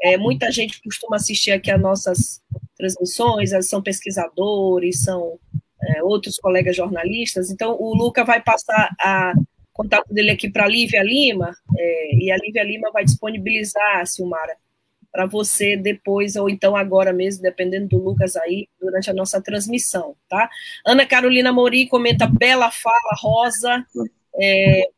É, 0.03 0.17
muita 0.17 0.51
gente 0.51 0.81
costuma 0.83 1.17
assistir 1.17 1.53
aqui 1.53 1.71
as 1.71 1.81
nossas 1.81 2.43
transmissões, 2.77 3.51
são 3.67 3.83
pesquisadores, 3.83 5.03
são 5.03 5.39
é, 5.83 6.03
outros 6.03 6.39
colegas 6.39 6.77
jornalistas. 6.77 7.51
Então, 7.51 7.77
o 7.81 7.95
Lucas 7.95 8.27
vai 8.27 8.43
passar 8.43 8.95
a 9.01 9.33
contato 9.73 10.13
dele 10.13 10.31
aqui 10.31 10.49
para 10.49 10.65
a 10.65 10.69
Lívia 10.69 11.03
Lima, 11.03 11.55
é, 11.77 12.15
e 12.15 12.31
a 12.31 12.37
Lívia 12.39 12.63
Lima 12.65 12.91
vai 12.91 13.05
disponibilizar, 13.05 14.07
Silmara, 14.07 14.57
para 15.13 15.27
você 15.27 15.77
depois, 15.77 16.35
ou 16.37 16.49
então 16.49 16.75
agora 16.75 17.13
mesmo, 17.13 17.43
dependendo 17.43 17.89
do 17.89 18.03
Lucas 18.03 18.37
aí, 18.37 18.69
durante 18.81 19.11
a 19.11 19.15
nossa 19.15 19.41
transmissão, 19.41 20.17
tá? 20.29 20.49
Ana 20.85 21.07
Carolina 21.07 21.53
Mori 21.53 21.87
comenta 21.89 22.27
bela 22.27 22.71
fala, 22.71 23.17
Rosa, 23.21 23.85
é, 24.41 24.89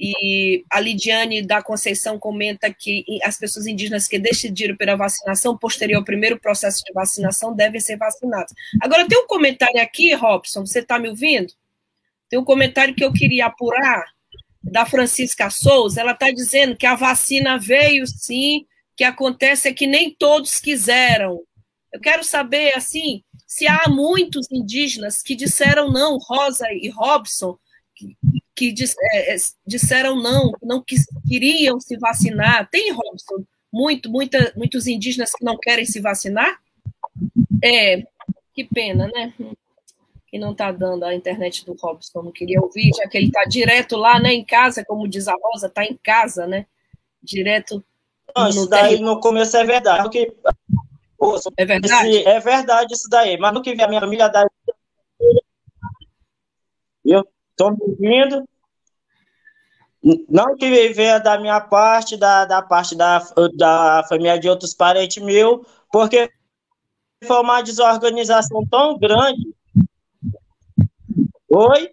e 0.00 0.64
a 0.70 0.80
Lidiane 0.80 1.42
da 1.42 1.62
Conceição 1.62 2.18
comenta 2.18 2.72
que 2.72 3.04
as 3.22 3.38
pessoas 3.38 3.66
indígenas 3.66 4.08
que 4.08 4.18
decidiram 4.18 4.76
pela 4.76 4.96
vacinação 4.96 5.56
posterior 5.58 5.98
ao 5.98 6.04
primeiro 6.04 6.40
processo 6.40 6.82
de 6.84 6.92
vacinação 6.92 7.54
devem 7.54 7.80
ser 7.80 7.96
vacinadas. 7.98 8.52
Agora, 8.80 9.06
tem 9.06 9.18
um 9.18 9.26
comentário 9.26 9.80
aqui, 9.82 10.14
Robson, 10.14 10.64
você 10.64 10.78
está 10.78 10.98
me 10.98 11.08
ouvindo? 11.08 11.52
Tem 12.30 12.38
um 12.38 12.44
comentário 12.44 12.94
que 12.94 13.04
eu 13.04 13.12
queria 13.12 13.46
apurar, 13.46 14.06
da 14.62 14.84
Francisca 14.84 15.48
Souza, 15.50 16.00
ela 16.00 16.12
está 16.12 16.30
dizendo 16.30 16.76
que 16.76 16.86
a 16.86 16.94
vacina 16.94 17.58
veio 17.58 18.06
sim, 18.06 18.66
que 18.96 19.04
acontece 19.04 19.68
é 19.68 19.72
que 19.72 19.86
nem 19.86 20.14
todos 20.14 20.58
quiseram. 20.58 21.40
Eu 21.92 22.00
quero 22.00 22.22
saber, 22.22 22.76
assim, 22.76 23.24
se 23.46 23.66
há 23.66 23.88
muitos 23.88 24.46
indígenas 24.50 25.22
que 25.22 25.34
disseram 25.34 25.90
não, 25.90 26.18
Rosa 26.18 26.66
e 26.70 26.88
Robson, 26.88 27.58
que, 28.60 28.74
é, 29.12 29.34
é 29.34 29.36
disseram 29.66 30.20
não, 30.20 30.52
não 30.62 30.82
quis, 30.82 31.06
queriam 31.26 31.80
se 31.80 31.96
vacinar. 31.96 32.68
Tem, 32.68 32.92
Robson, 32.92 33.44
muito, 33.72 34.10
muita, 34.10 34.52
muitos 34.54 34.86
indígenas 34.86 35.32
que 35.32 35.42
não 35.42 35.56
querem 35.56 35.86
se 35.86 36.00
vacinar? 36.00 36.60
É, 37.64 38.02
que 38.52 38.64
pena, 38.64 39.08
né? 39.08 39.32
Que 40.26 40.38
não 40.38 40.52
está 40.52 40.70
dando 40.70 41.04
a 41.04 41.14
internet 41.14 41.64
do 41.64 41.74
Robson, 41.74 42.22
não 42.22 42.32
queria 42.32 42.60
ouvir, 42.60 42.90
já 42.94 43.08
que 43.08 43.16
ele 43.16 43.28
está 43.28 43.44
direto 43.44 43.96
lá, 43.96 44.20
né, 44.20 44.34
em 44.34 44.44
casa, 44.44 44.84
como 44.84 45.08
diz 45.08 45.26
a 45.26 45.34
Rosa, 45.42 45.66
está 45.66 45.84
em 45.84 45.98
casa, 46.02 46.46
né? 46.46 46.66
Direto. 47.22 47.82
Não, 48.36 48.48
isso 48.48 48.68
daí 48.68 49.00
no 49.00 49.20
começo 49.20 49.56
é 49.56 49.64
verdade. 49.64 50.18
É 51.56 51.64
verdade? 51.64 52.08
Esse, 52.08 52.28
é 52.28 52.40
verdade 52.40 52.94
isso 52.94 53.08
daí, 53.10 53.38
mas 53.38 53.52
no 53.54 53.62
que 53.62 53.74
vem 53.74 53.84
a 53.84 53.88
minha 53.88 54.00
família 54.00 54.28
daí. 54.28 54.46
Eu 57.04 57.26
estou 57.60 57.70
me 57.72 57.78
ouvindo, 57.82 58.48
não 60.28 60.56
que 60.56 60.88
venha 60.94 61.18
da 61.18 61.38
minha 61.38 61.60
parte, 61.60 62.16
da, 62.16 62.46
da 62.46 62.62
parte 62.62 62.96
da, 62.96 63.18
da 63.54 64.02
família 64.08 64.38
de 64.38 64.48
outros 64.48 64.72
parentes 64.72 65.22
meus, 65.22 65.66
porque 65.92 66.30
foi 67.24 67.40
uma 67.40 67.60
desorganização 67.60 68.66
tão 68.66 68.98
grande. 68.98 69.54
Oi? 71.50 71.90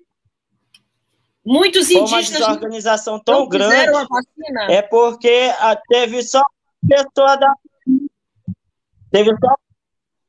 Muitos 1.45 1.89
indígenas. 1.89 2.29
Foi 2.29 2.37
uma 2.37 2.47
desorganização 2.47 3.19
tão 3.19 3.47
grande. 3.47 4.07
É 4.69 4.81
porque 4.81 5.53
ah, 5.59 5.75
teve 5.89 6.23
só 6.23 6.41
pessoa 6.87 7.35
da. 7.35 7.53
Teve 9.11 9.31
só. 9.37 9.55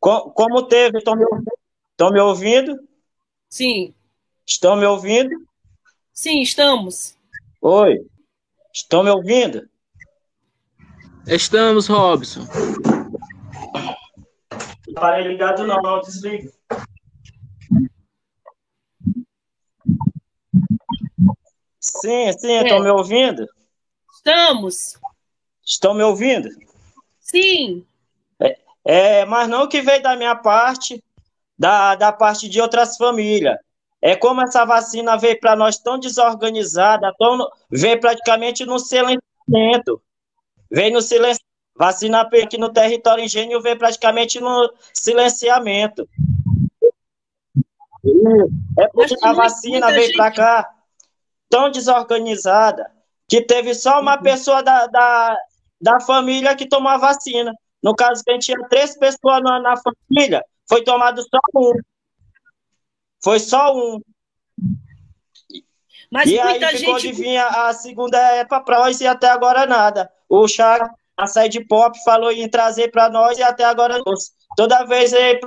Como 0.00 0.62
teve? 0.64 0.98
Estão 0.98 1.14
me 1.14 1.24
ouvindo? 1.24 1.52
Estão 1.92 2.10
me 2.10 2.20
ouvindo? 2.20 2.78
Sim. 3.48 3.94
Estão 4.48 4.76
me 4.76 4.86
ouvindo? 4.86 5.46
Sim, 6.10 6.40
estamos. 6.40 7.14
Oi, 7.60 7.98
estão 8.72 9.02
me 9.02 9.10
ouvindo? 9.10 9.68
Estamos, 11.26 11.86
Robson. 11.86 12.46
Não 14.86 14.94
parei 14.94 15.28
ligado 15.28 15.66
não, 15.66 15.82
não 15.82 16.00
desliga. 16.00 16.50
Sim, 21.78 22.32
sim, 22.32 22.52
é. 22.52 22.62
estão 22.62 22.82
me 22.82 22.90
ouvindo? 22.90 23.46
Estamos. 24.14 24.98
Estão 25.62 25.92
me 25.92 26.02
ouvindo? 26.02 26.48
Sim. 27.20 27.86
É, 28.40 28.58
é, 28.82 29.24
mas 29.26 29.46
não 29.46 29.68
que 29.68 29.82
veio 29.82 30.02
da 30.02 30.16
minha 30.16 30.34
parte, 30.34 31.04
da, 31.58 31.94
da 31.94 32.10
parte 32.10 32.48
de 32.48 32.62
outras 32.62 32.96
famílias. 32.96 33.58
É 34.00 34.14
como 34.14 34.40
essa 34.42 34.64
vacina 34.64 35.16
veio 35.16 35.38
para 35.40 35.56
nós 35.56 35.78
tão 35.78 35.98
desorganizada, 35.98 37.12
tão, 37.18 37.48
veio 37.70 38.00
praticamente 38.00 38.64
no 38.64 38.78
silenciamento. 38.78 40.00
Veio 40.70 40.92
no 40.92 41.02
silêncio. 41.02 41.42
Vacina 41.74 42.22
aqui 42.22 42.58
no 42.58 42.72
território 42.72 43.24
engenho 43.24 43.60
veio 43.60 43.78
praticamente 43.78 44.40
no 44.40 44.72
silenciamento. 44.92 46.08
É 48.78 48.88
porque 48.88 49.14
a 49.22 49.32
vacina 49.32 49.86
veio 49.88 50.12
para 50.14 50.32
cá 50.32 50.74
tão 51.48 51.70
desorganizada 51.70 52.90
que 53.28 53.42
teve 53.42 53.74
só 53.74 54.00
uma 54.00 54.16
uhum. 54.16 54.22
pessoa 54.22 54.62
da, 54.62 54.86
da, 54.86 55.36
da 55.80 56.00
família 56.00 56.56
que 56.56 56.68
tomou 56.68 56.90
a 56.90 56.96
vacina. 56.96 57.52
No 57.82 57.94
caso, 57.94 58.24
que 58.24 58.30
a 58.30 58.34
gente 58.34 58.46
tinha 58.46 58.68
três 58.68 58.96
pessoas 58.96 59.42
na, 59.42 59.60
na 59.60 59.74
família, 59.76 60.42
foi 60.68 60.82
tomado 60.82 61.22
só 61.22 61.38
um. 61.54 61.72
Foi 63.22 63.38
só 63.38 63.74
um. 63.74 64.00
Mas 66.10 66.30
e 66.30 66.38
aí 66.38 66.58
ficou 66.76 66.98
gente... 66.98 67.14
de 67.14 67.22
vir 67.22 67.36
a, 67.36 67.72
segunda 67.72 68.18
época 68.32 68.60
para 68.60 68.78
nós 68.78 69.00
e 69.00 69.06
até 69.06 69.28
agora 69.28 69.66
nada. 69.66 70.10
O 70.28 70.48
Chá, 70.48 70.90
a 71.16 71.26
side 71.26 71.64
pop, 71.66 71.96
falou 72.04 72.32
em 72.32 72.48
trazer 72.48 72.90
para 72.90 73.10
nós 73.10 73.38
e 73.38 73.42
até 73.42 73.64
agora 73.64 74.00
toda 74.56 74.84
vez 74.84 75.12
ele 75.12 75.40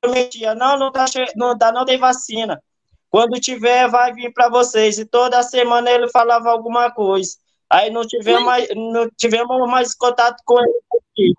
prometia, 0.00 0.54
não, 0.54 0.78
não 0.78 0.90
tá, 0.90 1.04
não, 1.36 1.56
tá, 1.56 1.70
não 1.70 1.84
tem 1.84 1.98
vacina. 1.98 2.60
Quando 3.08 3.40
tiver, 3.40 3.88
vai 3.88 4.12
vir 4.12 4.32
para 4.32 4.48
vocês. 4.48 4.98
E 4.98 5.04
toda 5.04 5.42
semana 5.42 5.90
ele 5.90 6.08
falava 6.08 6.50
alguma 6.50 6.90
coisa. 6.90 7.36
Aí 7.68 7.90
não 7.90 8.06
tivemos, 8.06 8.44
mais, 8.44 8.68
não 8.74 9.08
tivemos 9.16 9.68
mais 9.68 9.94
contato 9.94 10.42
com 10.44 10.58
ele. 10.60 11.34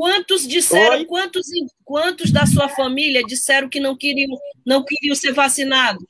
Quantos 0.00 0.48
disseram, 0.48 1.04
quantos, 1.04 1.46
quantos 1.84 2.32
da 2.32 2.46
sua 2.46 2.70
família 2.70 3.22
disseram 3.22 3.68
que 3.68 3.78
não 3.78 3.94
queriam, 3.94 4.30
não 4.64 4.82
queriam 4.82 5.14
ser 5.14 5.34
vacinados? 5.34 6.02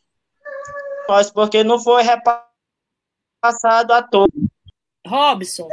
Mas 1.08 1.28
porque 1.28 1.64
não 1.64 1.76
foi 1.76 2.04
repassado 2.04 3.92
a 3.92 4.00
todos. 4.00 4.32
Robson. 5.04 5.66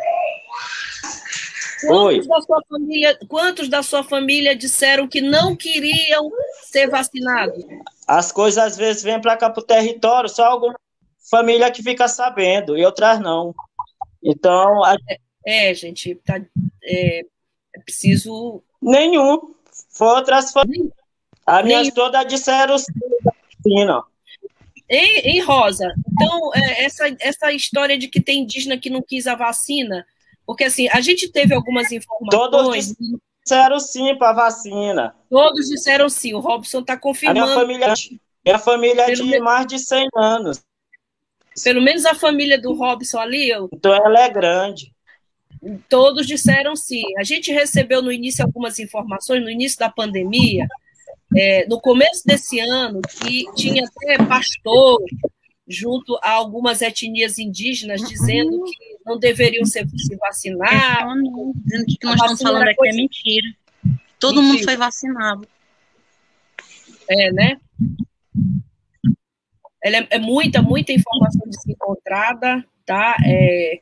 Quantos 1.82 2.26
Oi. 2.26 2.28
da 2.28 2.42
sua 2.42 2.64
família, 2.68 3.20
quantos 3.28 3.70
da 3.70 3.84
sua 3.84 4.04
família 4.04 4.56
disseram 4.56 5.08
que 5.08 5.22
não 5.22 5.56
queriam 5.56 6.28
ser 6.64 6.90
vacinados? 6.90 7.64
As 8.08 8.32
coisas 8.32 8.64
às 8.64 8.76
vezes 8.76 9.04
vêm 9.04 9.22
para 9.22 9.38
cá 9.38 9.48
para 9.48 9.62
o 9.62 9.64
território, 9.64 10.28
só 10.28 10.46
alguma 10.46 10.74
família 11.30 11.70
que 11.70 11.84
fica 11.84 12.08
sabendo, 12.08 12.76
e 12.76 12.84
outras 12.84 13.20
não. 13.20 13.54
Então. 14.24 14.84
A... 14.84 14.98
É, 15.46 15.72
gente, 15.76 16.16
tá, 16.26 16.42
é, 16.84 17.22
é 17.78 17.80
preciso. 17.80 18.64
Nenhum. 18.82 19.54
Foi 19.90 20.08
outras 20.08 20.52
famílias. 20.52 20.92
As 21.46 21.64
minhas 21.64 21.94
todas 21.94 22.28
disseram 22.28 22.78
sim, 22.78 23.86
não. 23.86 24.04
Em, 24.90 25.38
em 25.38 25.42
Rosa, 25.42 25.94
então, 26.14 26.54
é, 26.54 26.86
essa, 26.86 27.04
essa 27.20 27.52
história 27.52 27.98
de 27.98 28.08
que 28.08 28.22
tem 28.22 28.42
indígena 28.44 28.78
que 28.78 28.90
não 28.90 29.02
quis 29.02 29.28
a 29.28 29.36
vacina, 29.36 30.06
porque 30.46 30.64
assim, 30.64 30.88
a 30.90 31.02
gente 31.02 31.30
teve 31.30 31.54
algumas 31.54 31.92
informações. 31.92 32.30
Todos 32.32 32.96
disseram 33.44 33.80
sim 33.80 34.16
para 34.16 34.30
a 34.30 34.34
vacina. 34.34 35.16
Todos 35.30 35.68
disseram 35.68 36.10
sim, 36.10 36.34
o 36.34 36.40
Robson 36.40 36.80
está 36.80 36.98
confirmando. 36.98 37.42
A 37.42 37.46
minha 37.46 37.56
família, 37.56 37.94
minha 38.46 38.60
família 38.60 39.02
é 39.04 39.12
de 39.12 39.24
menos, 39.24 39.44
mais 39.44 39.68
de 39.68 39.80
100 39.80 40.08
anos. 40.16 40.62
Pelo 41.64 41.82
menos 41.82 42.06
a 42.06 42.16
família 42.16 42.60
do 42.60 42.74
Robson 42.74 43.20
ali. 43.20 43.50
Eu, 43.50 43.70
então 43.74 43.94
ela 43.94 44.22
é 44.22 44.30
grande. 44.30 44.94
Todos 45.90 46.26
disseram 46.26 46.76
sim. 46.76 47.04
A 47.18 47.24
gente 47.24 47.52
recebeu 47.52 48.02
no 48.02 48.12
início 48.12 48.44
algumas 48.44 48.80
informações, 48.80 49.42
no 49.42 49.50
início 49.50 49.80
da 49.80 49.90
pandemia, 49.90 50.68
é, 51.36 51.68
no 51.68 51.80
começo 51.80 52.24
desse 52.26 52.60
ano, 52.60 53.02
que 53.02 53.44
tinha 53.56 53.84
até 53.84 54.18
pastor 54.26 55.00
junto 55.68 56.18
a 56.24 56.32
algumas 56.32 56.82
etnias 56.82 57.38
indígenas 57.38 58.02
dizendo 58.02 58.64
que 58.64 58.98
não 59.06 59.20
deveriam 59.20 59.66
se, 59.66 59.86
se 59.98 60.16
vacinar. 60.16 61.06
Que 61.08 61.78
o 61.78 61.86
que 61.86 62.06
nós 62.06 62.16
estamos 62.16 62.42
falando 62.42 62.68
aqui 62.68 62.88
é 62.88 62.94
mentira. 62.94 63.48
Todo 64.20 64.42
mentira. 64.42 64.54
mundo 64.54 64.64
foi 64.64 64.78
vacinado. 64.78 65.48
É, 67.10 67.32
né? 67.32 67.58
Ela 69.84 69.98
é, 69.98 70.08
é 70.12 70.20
muita, 70.20 70.62
muita 70.62 70.92
informação 70.92 71.42
desencontrada, 71.46 72.66
tá? 72.86 73.16
É, 73.26 73.80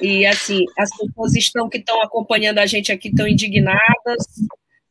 e 0.00 0.26
assim, 0.26 0.64
as 0.78 0.90
pessoas 0.96 1.34
estão 1.34 1.68
que 1.68 1.78
estão 1.78 2.02
acompanhando 2.02 2.58
a 2.58 2.66
gente 2.66 2.92
aqui 2.92 3.08
estão 3.08 3.26
indignadas. 3.26 4.26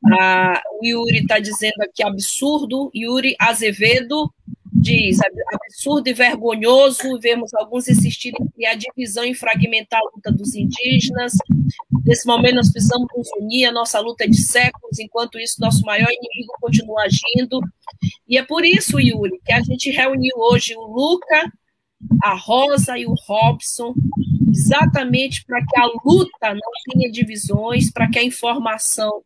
Ah, 0.06 0.62
o 0.82 0.86
Yuri 0.86 1.20
está 1.20 1.40
dizendo 1.40 1.82
aqui 1.82 2.04
absurdo. 2.04 2.92
Yuri 2.94 3.36
Azevedo 3.40 4.30
diz 4.76 5.20
absurdo 5.54 6.10
e 6.10 6.14
vergonhoso 6.14 7.20
vermos 7.20 7.54
alguns 7.54 7.88
insistirem 7.88 8.42
em 8.42 8.50
criar 8.50 8.74
divisão 8.74 9.24
e 9.24 9.36
fragmentar 9.36 10.02
a 10.02 10.16
luta 10.16 10.32
dos 10.32 10.56
indígenas. 10.56 11.34
Nesse 12.04 12.26
momento, 12.28 12.56
nós 12.56 12.72
precisamos 12.72 13.08
nos 13.16 13.30
unir, 13.40 13.66
a 13.66 13.72
nossa 13.72 14.00
luta 14.00 14.26
é 14.26 14.28
de 14.28 14.42
séculos, 14.42 15.00
enquanto 15.00 15.40
isso, 15.40 15.62
nosso 15.62 15.86
maior 15.86 16.10
inimigo 16.10 16.54
continua 16.60 17.04
agindo. 17.04 17.62
E 18.28 18.38
é 18.38 18.44
por 18.44 18.66
isso, 18.66 19.00
Yuri, 19.00 19.40
que 19.46 19.54
a 19.54 19.62
gente 19.62 19.90
reuniu 19.92 20.36
hoje 20.38 20.76
o 20.76 20.82
Luca, 20.82 21.50
a 22.22 22.36
Rosa 22.36 22.98
e 22.98 23.06
o 23.06 23.14
Robson, 23.28 23.94
exatamente 24.50 25.44
para 25.46 25.60
que 25.66 25.80
a 25.80 25.86
luta 26.06 26.54
não 26.54 26.72
tenha 26.92 27.12
divisões, 27.12 27.92
para 27.92 28.10
que 28.10 28.20
a 28.20 28.24
informação 28.24 29.24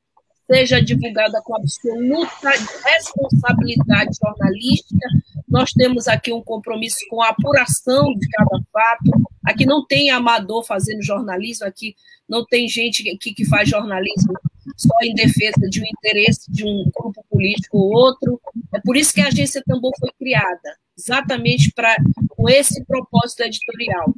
seja 0.50 0.82
divulgada 0.82 1.42
com 1.44 1.56
absoluta 1.56 2.50
responsabilidade 2.86 4.12
jornalística. 4.24 5.08
Nós 5.48 5.72
temos 5.74 6.08
aqui 6.08 6.32
um 6.32 6.42
compromisso 6.42 7.00
com 7.10 7.22
a 7.22 7.30
apuração 7.30 8.14
de 8.16 8.28
cada 8.30 8.64
fato. 8.72 9.12
Aqui 9.46 9.66
não 9.66 9.86
tem 9.86 10.10
amador 10.10 10.66
fazendo 10.66 11.04
jornalismo, 11.04 11.68
aqui 11.68 11.96
não 12.28 12.46
tem 12.46 12.68
gente 12.68 13.04
que, 13.18 13.34
que 13.34 13.46
faz 13.46 13.70
jornalismo 13.70 14.34
só 14.76 14.94
em 15.02 15.14
defesa 15.14 15.70
de 15.70 15.82
um 15.82 15.86
interesse 15.86 16.52
de 16.52 16.64
um 16.64 16.90
grupo 16.96 17.24
político 17.30 17.78
ou 17.78 17.92
outro. 17.92 18.40
É 18.74 18.80
por 18.80 18.96
isso 18.96 19.14
que 19.14 19.22
a 19.22 19.28
agência 19.28 19.64
Tambor 19.66 19.92
foi 20.00 20.10
criada, 20.18 20.78
exatamente 20.98 21.72
para 21.74 21.96
com 22.30 22.50
esse 22.50 22.84
propósito 22.86 23.42
editorial. 23.44 24.14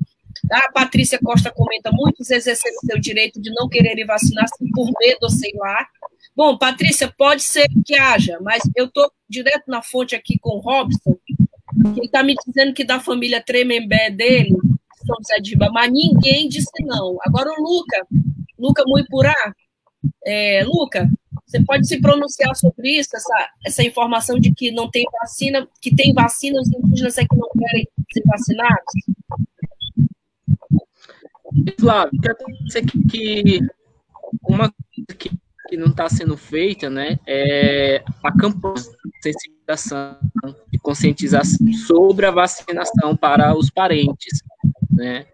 A 0.52 0.72
Patrícia 0.72 1.20
Costa 1.22 1.52
comenta: 1.52 1.92
muitos 1.92 2.30
exerceram 2.30 2.80
seu 2.82 3.00
direito 3.00 3.42
de 3.42 3.52
não 3.54 3.68
quererem 3.68 4.06
vacinar-se 4.06 4.58
por 4.74 4.89
medo 5.00 5.20
ou 5.24 5.30
sei 5.30 5.52
lá. 5.56 5.88
Bom, 6.36 6.58
Patrícia, 6.58 7.13
pode 7.18 7.44
ser 7.44 7.68
que 7.86 7.96
haja, 7.96 8.39
mas 8.42 8.62
eu 8.76 8.86
estou 8.86 9.12
direto 9.28 9.63
na 9.68 9.82
fonte 9.82 10.15
aqui 10.15 10.38
com 10.39 10.58
o 10.58 10.60
Robson, 10.60 11.18
que 11.94 12.06
está 12.06 12.24
me 12.24 12.36
dizendo 12.46 12.74
que 12.74 12.84
da 12.84 13.00
família 13.00 13.44
Tremembé 13.44 14.10
dele, 14.10 14.56
São 15.06 15.18
José 15.18 15.42
de 15.42 15.52
Ribamar, 15.52 15.92
ninguém 15.92 16.48
disse 16.48 16.72
não. 16.86 17.18
Agora 17.24 17.50
o 17.50 17.62
Luca, 17.62 18.08
Luca 18.58 18.84
Muipurá, 18.88 19.54
é, 20.26 20.63
Luca, 20.63 21.10
você 21.50 21.64
pode 21.64 21.88
se 21.88 22.00
pronunciar 22.00 22.56
sobre 22.56 23.00
isso, 23.00 23.10
essa, 23.16 23.50
essa 23.66 23.84
informação 23.84 24.40
de 24.40 24.54
que 24.54 24.70
não 24.70 24.90
tem 24.90 25.04
vacina, 25.20 25.68
que 25.82 25.96
tem 25.96 26.14
vacina, 26.14 26.62
os 26.62 26.72
indígenas 26.72 27.18
é 27.18 27.26
que 27.26 27.36
não 27.36 27.50
querem 27.58 27.88
ser 28.14 28.22
vacinados? 28.24 28.94
Flávio, 31.80 32.22
quer 32.22 32.36
dizer 32.66 32.86
que 33.10 33.60
uma 34.48 34.72
coisa 34.72 35.18
que, 35.18 35.32
que 35.68 35.78
não 35.78 35.88
está 35.88 36.08
sendo 36.08 36.38
feita, 36.38 36.88
né, 36.88 37.18
é 37.26 38.04
a 38.24 38.32
campanha 38.32 38.76
de 38.76 39.24
sensibilização 39.24 40.20
e 40.72 40.78
conscientização 40.78 41.74
sobre 41.88 42.28
a 42.28 42.32
vacinação 42.32 43.18
para 43.18 43.58
os 43.58 43.72
parentes, 43.72 44.44
né, 44.92 45.26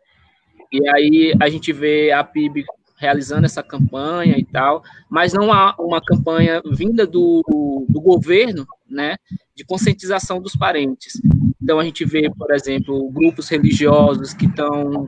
e 0.72 0.88
aí 0.88 1.34
a 1.42 1.50
gente 1.50 1.74
vê 1.74 2.12
a 2.14 2.24
PIB 2.24 2.64
realizando 3.06 3.46
essa 3.46 3.62
campanha 3.62 4.36
e 4.38 4.44
tal, 4.44 4.84
mas 5.10 5.32
não 5.32 5.54
há 5.54 5.76
uma 5.80 6.02
campanha 6.02 6.62
vinda 6.72 7.06
do, 7.06 7.86
do 7.88 8.02
governo, 8.02 8.66
né, 8.90 9.16
de 9.56 9.64
conscientização 9.64 10.42
dos 10.42 10.56
parentes. 10.56 11.14
Então 11.62 11.80
a 11.80 11.84
gente 11.84 12.04
vê, 12.04 12.30
por 12.32 12.52
exemplo, 12.52 13.12
grupos 13.12 13.48
religiosos 13.48 14.34
que 14.34 14.48
estão 14.48 15.08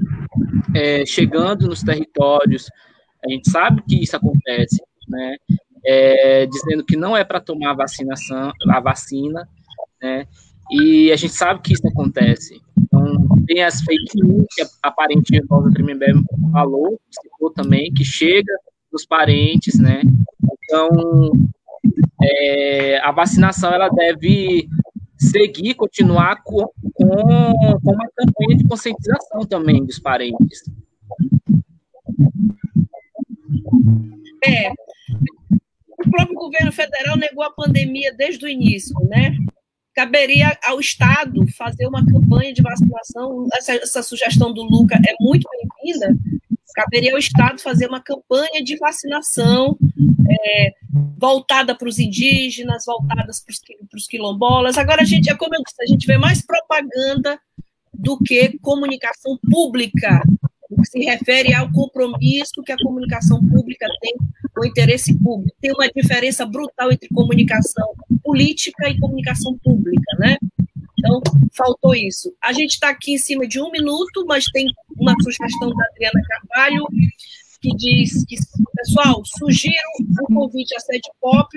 é, 0.75 1.05
chegando 1.05 1.67
nos 1.67 1.81
territórios, 1.81 2.69
a 3.25 3.29
gente 3.31 3.49
sabe 3.49 3.81
que 3.87 4.01
isso 4.03 4.15
acontece, 4.15 4.81
né, 5.09 5.35
é, 5.83 6.45
dizendo 6.45 6.85
que 6.85 6.95
não 6.95 7.17
é 7.17 7.23
para 7.23 7.39
tomar 7.39 7.71
a 7.71 7.75
vacinação, 7.75 8.51
a 8.69 8.79
vacina, 8.79 9.49
né, 10.01 10.27
e 10.71 11.11
a 11.11 11.15
gente 11.15 11.33
sabe 11.33 11.61
que 11.61 11.73
isso 11.73 11.87
acontece. 11.87 12.59
Então, 12.77 13.27
tem 13.45 13.63
as 13.63 13.81
fake 13.81 14.21
news 14.21 14.45
que 14.55 14.63
a 14.83 14.91
parente 14.91 15.41
Rosa 15.49 15.71
Tremembé 15.71 16.07
falou, 16.51 16.99
citou 17.09 17.51
também, 17.51 17.91
que 17.93 18.03
chega 18.03 18.53
dos 18.91 19.05
parentes, 19.05 19.79
né? 19.79 20.01
Então, 20.63 21.31
é, 22.21 22.99
a 22.99 23.11
vacinação 23.11 23.71
ela 23.71 23.89
deve 23.89 24.67
seguir, 25.17 25.73
continuar 25.75 26.43
com, 26.43 26.67
com, 26.93 27.79
com 27.83 27.91
uma 27.91 28.07
campanha 28.15 28.57
de 28.57 28.67
conscientização 28.67 29.45
também 29.45 29.85
dos 29.85 29.99
parentes. 29.99 30.63
É, 34.45 34.69
o 36.05 36.09
próprio 36.11 36.35
governo 36.35 36.71
federal 36.71 37.17
negou 37.17 37.43
a 37.43 37.51
pandemia 37.51 38.13
desde 38.15 38.45
o 38.45 38.49
início, 38.49 38.95
né? 39.09 39.35
Caberia 39.97 40.55
ao 40.63 40.79
Estado 40.79 41.43
fazer 41.57 41.87
uma 41.87 42.05
campanha 42.05 42.53
de 42.53 42.61
vacinação. 42.61 43.47
Essa, 43.51 43.73
essa 43.73 44.03
sugestão 44.03 44.53
do 44.53 44.61
Luca 44.61 44.93
é 44.95 45.15
muito 45.19 45.49
bem-vinda. 45.49 46.15
Caberia 46.75 47.13
ao 47.13 47.17
Estado 47.17 47.59
fazer 47.59 47.87
uma 47.87 47.99
campanha 47.99 48.63
de 48.63 48.77
vacinação 48.77 49.75
é, 50.29 50.73
voltada 51.17 51.73
para 51.73 51.89
os 51.89 51.97
indígenas, 51.97 52.85
voltadas 52.85 53.43
para 53.43 53.97
os 53.97 54.05
quilombolas. 54.05 54.77
Agora, 54.77 55.01
a 55.01 55.05
gente, 55.05 55.31
é 55.31 55.35
como 55.35 55.55
eu 55.55 55.63
disse, 55.65 55.81
a 55.81 55.87
gente 55.87 56.05
vê 56.05 56.19
mais 56.19 56.45
propaganda 56.45 57.39
do 57.91 58.19
que 58.19 58.55
comunicação 58.59 59.39
pública 59.49 60.21
no 60.69 60.83
que 60.83 60.89
se 60.89 60.99
refere 60.99 61.55
ao 61.55 61.71
compromisso 61.71 62.61
que 62.63 62.71
a 62.71 62.77
comunicação 62.77 63.39
pública 63.39 63.87
tem 63.99 64.15
o 64.61 64.65
interesse 64.65 65.13
público. 65.17 65.55
Tem 65.61 65.71
uma 65.71 65.87
diferença 65.89 66.45
brutal 66.45 66.91
entre 66.91 67.09
comunicação 67.09 67.93
política 68.23 68.89
e 68.89 68.99
comunicação 68.99 69.57
pública, 69.63 70.17
né? 70.19 70.37
Então, 70.99 71.21
faltou 71.55 71.95
isso. 71.95 72.33
A 72.43 72.51
gente 72.51 72.71
está 72.71 72.89
aqui 72.89 73.13
em 73.13 73.17
cima 73.17 73.47
de 73.47 73.61
um 73.61 73.71
minuto, 73.71 74.25
mas 74.27 74.45
tem 74.45 74.67
uma 74.97 75.13
sugestão 75.21 75.69
da 75.69 75.85
Adriana 75.85 76.21
Carvalho, 76.27 76.87
que 77.61 77.69
diz 77.75 78.25
que, 78.25 78.35
pessoal, 78.75 79.21
sugiro 79.25 79.75
o 80.21 80.33
convite 80.33 80.75
à 80.75 80.79
sede 80.79 81.09
pop 81.19 81.49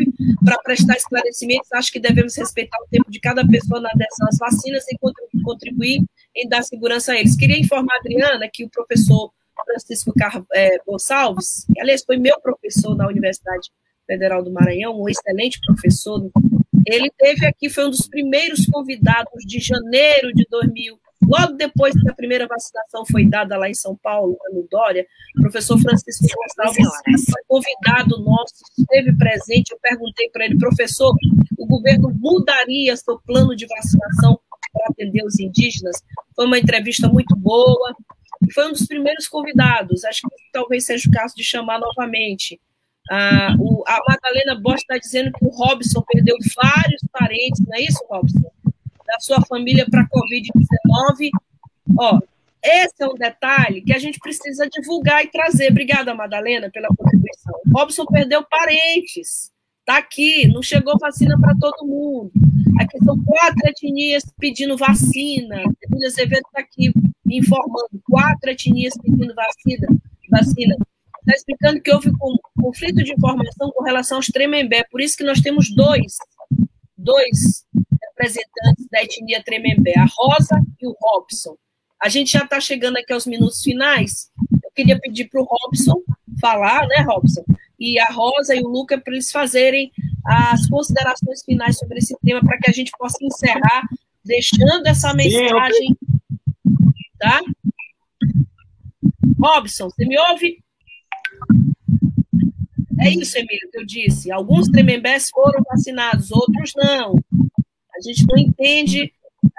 para 0.44 0.58
prestar 0.58 0.96
esclarecimentos. 0.96 1.72
Acho 1.72 1.92
que 1.92 2.00
devemos 2.00 2.36
respeitar 2.36 2.78
o 2.78 2.88
tempo 2.90 3.10
de 3.10 3.20
cada 3.20 3.46
pessoa 3.46 3.80
na 3.80 3.90
adesão 3.90 4.28
às 4.28 4.38
vacinas 4.38 4.84
e 4.88 5.42
contribuir 5.42 6.02
em 6.36 6.48
dar 6.48 6.62
segurança 6.62 7.12
a 7.12 7.18
eles. 7.18 7.36
Queria 7.36 7.58
informar 7.58 7.94
a 7.94 7.98
Adriana 7.98 8.48
que 8.52 8.64
o 8.64 8.70
professor 8.70 9.30
Francisco 9.64 10.12
Car 10.16 10.42
é, 10.52 10.78
Gonçalves, 10.86 11.66
que, 11.72 11.80
aliás, 11.80 12.02
foi 12.04 12.16
meu 12.16 12.40
professor 12.40 12.96
na 12.96 13.06
Universidade 13.06 13.70
Federal 14.06 14.42
do 14.42 14.52
Maranhão, 14.52 15.00
um 15.00 15.08
excelente 15.08 15.60
professor, 15.64 16.30
ele 16.86 17.10
teve 17.16 17.46
aqui, 17.46 17.68
foi 17.68 17.86
um 17.86 17.90
dos 17.90 18.08
primeiros 18.08 18.66
convidados 18.66 19.44
de 19.46 19.60
janeiro 19.60 20.32
de 20.34 20.46
2000, 20.50 20.98
logo 21.28 21.52
depois 21.52 21.94
que 21.94 22.10
a 22.10 22.14
primeira 22.14 22.46
vacinação 22.46 23.04
foi 23.06 23.28
dada 23.28 23.56
lá 23.56 23.68
em 23.68 23.74
São 23.74 23.96
Paulo, 24.02 24.36
no 24.52 24.66
Dória, 24.68 25.06
o 25.38 25.42
professor 25.42 25.78
Francisco 25.78 26.26
Gonçalves 26.26 27.24
foi 27.30 27.42
convidado 27.46 28.22
nosso, 28.24 28.54
esteve 28.78 29.16
presente, 29.16 29.70
eu 29.70 29.78
perguntei 29.80 30.28
para 30.30 30.46
ele, 30.46 30.58
professor, 30.58 31.14
o 31.58 31.66
governo 31.66 32.10
mudaria 32.18 32.96
seu 32.96 33.20
plano 33.20 33.54
de 33.54 33.66
vacinação 33.66 34.40
para 34.72 34.86
atender 34.90 35.24
os 35.24 35.38
indígenas. 35.38 35.96
Foi 36.34 36.46
uma 36.46 36.58
entrevista 36.58 37.08
muito 37.08 37.36
boa. 37.36 37.94
Foi 38.54 38.68
um 38.68 38.72
dos 38.72 38.86
primeiros 38.86 39.28
convidados. 39.28 40.04
Acho 40.04 40.22
que 40.22 40.36
talvez 40.52 40.84
seja 40.84 41.08
o 41.08 41.12
caso 41.12 41.34
de 41.34 41.44
chamar 41.44 41.78
novamente. 41.78 42.60
Ah, 43.10 43.54
o, 43.58 43.82
a 43.86 43.98
Madalena 44.08 44.60
Bosch 44.60 44.80
está 44.80 44.96
dizendo 44.98 45.32
que 45.32 45.44
o 45.44 45.48
Robson 45.48 46.02
perdeu 46.12 46.36
vários 46.54 47.02
parentes, 47.12 47.60
não 47.66 47.76
é 47.76 47.82
isso, 47.82 48.04
Robson? 48.08 48.50
Da 49.06 49.18
sua 49.18 49.40
família 49.42 49.86
para 49.90 50.02
a 50.02 50.08
Covid-19. 50.08 51.30
Ó, 51.98 52.20
esse 52.62 52.94
é 53.00 53.06
um 53.06 53.14
detalhe 53.14 53.82
que 53.82 53.92
a 53.92 53.98
gente 53.98 54.18
precisa 54.18 54.68
divulgar 54.68 55.24
e 55.24 55.30
trazer. 55.30 55.70
Obrigada, 55.70 56.14
Madalena, 56.14 56.70
pela 56.70 56.88
contribuição. 56.88 57.54
O 57.66 57.78
Robson 57.78 58.04
perdeu 58.06 58.44
parentes. 58.44 59.50
Está 59.80 59.98
aqui, 59.98 60.46
não 60.46 60.62
chegou 60.62 60.96
vacina 60.98 61.38
para 61.40 61.56
todo 61.58 61.86
mundo. 61.86 62.30
Aqui 62.80 62.98
são 63.04 63.18
quatro 63.24 63.68
etnias 63.68 64.22
pedindo 64.38 64.76
vacina. 64.76 65.64
Emília 65.82 66.06
Azevedo 66.06 66.42
está 66.46 66.60
aqui 66.60 66.92
informando. 67.38 68.00
Quatro 68.04 68.50
etnias 68.50 68.94
pedindo 69.02 69.34
vacina. 69.34 69.86
vacina. 70.30 70.76
Está 71.20 71.34
explicando 71.34 71.80
que 71.82 71.92
houve 71.92 72.10
conflito 72.60 73.04
de 73.04 73.12
informação 73.12 73.70
com 73.72 73.84
relação 73.84 74.18
aos 74.18 74.26
Tremembé. 74.26 74.84
Por 74.90 75.00
isso 75.00 75.16
que 75.16 75.24
nós 75.24 75.40
temos 75.40 75.74
dois, 75.74 76.16
dois 76.96 77.64
representantes 78.02 78.86
da 78.90 79.02
etnia 79.02 79.42
Tremembé, 79.44 79.94
a 79.98 80.06
Rosa 80.06 80.60
e 80.80 80.86
o 80.86 80.96
Robson. 81.00 81.56
A 82.02 82.08
gente 82.08 82.32
já 82.32 82.44
está 82.44 82.58
chegando 82.60 82.96
aqui 82.96 83.12
aos 83.12 83.26
minutos 83.26 83.62
finais. 83.62 84.30
Eu 84.64 84.70
queria 84.74 84.98
pedir 84.98 85.28
para 85.28 85.42
o 85.42 85.44
Robson 85.44 86.00
falar, 86.40 86.86
né, 86.88 87.04
Robson? 87.06 87.44
E 87.78 87.98
a 87.98 88.10
Rosa 88.10 88.54
e 88.54 88.60
o 88.60 88.68
Luca 88.68 88.98
para 88.98 89.12
eles 89.12 89.30
fazerem 89.30 89.92
as 90.24 90.66
considerações 90.68 91.42
finais 91.44 91.78
sobre 91.78 91.98
esse 91.98 92.16
tema 92.24 92.40
para 92.40 92.58
que 92.58 92.70
a 92.70 92.72
gente 92.72 92.90
possa 92.98 93.16
encerrar 93.22 93.82
deixando 94.24 94.86
essa 94.86 95.14
mensagem, 95.14 95.96
tá? 97.20 97.40
Robson, 99.38 99.88
você 99.88 100.04
me 100.06 100.18
ouve? 100.18 100.64
É 102.98 103.10
isso, 103.10 103.38
Emílio, 103.38 103.70
que 103.70 103.78
eu 103.78 103.86
disse. 103.86 104.32
Alguns 104.32 104.68
tremembés 104.68 105.30
foram 105.30 105.62
vacinados, 105.62 106.30
outros 106.32 106.72
não. 106.76 107.22
A 107.94 108.00
gente 108.02 108.26
não 108.26 108.36
entende 108.36 109.12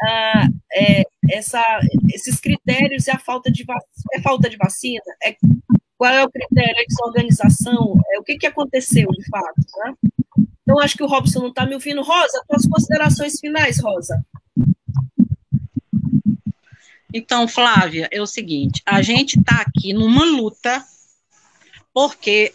ah, 0.04 0.48
é, 0.74 1.04
essa, 1.30 1.64
esses 2.14 2.40
critérios 2.40 3.08
e 3.08 3.12
a 3.12 3.18
falta 3.18 3.52
de 3.52 3.66
é 4.14 4.22
falta 4.22 4.50
de 4.50 4.58
vacina, 4.58 5.02
é 5.24 5.36
qual 5.98 6.12
é 6.12 6.24
o 6.24 6.30
critério, 6.30 6.76
é 6.78 6.86
desorganização, 6.86 7.96
é 8.12 8.20
o 8.20 8.24
que, 8.24 8.38
que 8.38 8.48
aconteceu 8.48 9.08
de 9.10 9.28
fato, 9.30 9.62
né? 9.78 9.94
Então, 10.62 10.80
acho 10.80 10.96
que 10.96 11.04
o 11.04 11.08
Robson 11.08 11.40
não 11.40 11.50
está 11.50 11.66
me 11.66 11.74
ouvindo. 11.74 12.02
Rosa, 12.02 12.42
tuas 12.48 12.68
considerações 12.68 13.40
finais, 13.40 13.80
Rosa. 13.80 14.24
Então, 17.14 17.48
Flávia, 17.48 18.08
é 18.12 18.22
o 18.22 18.26
seguinte: 18.26 18.82
a 18.86 19.02
gente 19.02 19.40
está 19.40 19.62
aqui 19.62 19.94
numa 19.94 20.26
luta, 20.26 20.84
porque 21.94 22.54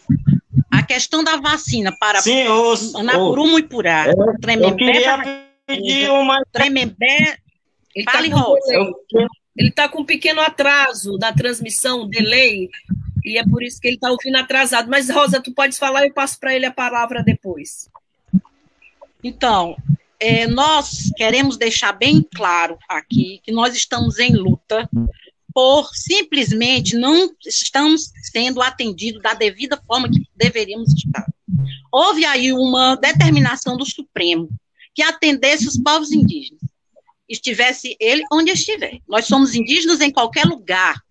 a 0.71 0.83
questão 0.83 1.23
da 1.23 1.37
vacina 1.37 1.95
para 1.99 2.21
Sim, 2.21 2.47
os, 2.47 2.95
Anapurumo 2.95 3.59
e 3.59 3.63
Purá, 3.63 4.05
Tremembé, 4.41 5.51
pedir 5.65 6.09
uma... 6.09 6.43
Tremembé, 6.51 7.37
ele 7.95 8.05
está 8.05 8.29
com, 8.29 8.55
ele 9.55 9.71
tá 9.71 9.89
com 9.89 10.01
um 10.01 10.05
pequeno 10.05 10.41
atraso 10.41 11.17
da 11.17 11.33
transmissão, 11.33 12.07
delay, 12.07 12.69
e 13.23 13.37
é 13.37 13.43
por 13.43 13.61
isso 13.61 13.79
que 13.81 13.87
ele 13.87 13.95
está 13.95 14.09
ouvindo 14.09 14.37
atrasado. 14.37 14.89
Mas, 14.89 15.09
Rosa, 15.09 15.41
tu 15.41 15.53
podes 15.53 15.77
falar 15.77 16.05
e 16.05 16.07
eu 16.07 16.13
passo 16.13 16.39
para 16.39 16.55
ele 16.55 16.65
a 16.65 16.71
palavra 16.71 17.21
depois. 17.21 17.89
Então, 19.23 19.75
é, 20.19 20.47
nós 20.47 21.11
queremos 21.15 21.57
deixar 21.57 21.91
bem 21.91 22.25
claro 22.35 22.77
aqui 22.89 23.39
que 23.43 23.51
nós 23.51 23.75
estamos 23.75 24.19
em 24.19 24.33
luta 24.33 24.89
por 25.53 25.89
simplesmente 25.93 26.95
não 26.95 27.31
estamos 27.45 28.11
sendo 28.31 28.61
atendidos 28.61 29.21
da 29.21 29.33
devida 29.33 29.81
forma 29.87 30.09
que 30.09 30.21
deveríamos 30.35 30.93
estar. 30.93 31.25
Houve 31.91 32.25
aí 32.25 32.53
uma 32.53 32.95
determinação 32.95 33.75
do 33.75 33.85
Supremo 33.85 34.49
que 34.93 35.01
atendesse 35.01 35.67
os 35.67 35.77
povos 35.77 36.11
indígenas. 36.11 36.61
estivesse 37.27 37.95
ele 37.99 38.23
onde 38.31 38.51
estiver. 38.51 38.99
Nós 39.07 39.25
somos 39.25 39.53
indígenas 39.53 39.99
em 39.99 40.11
qualquer 40.11 40.45
lugar. 40.45 41.01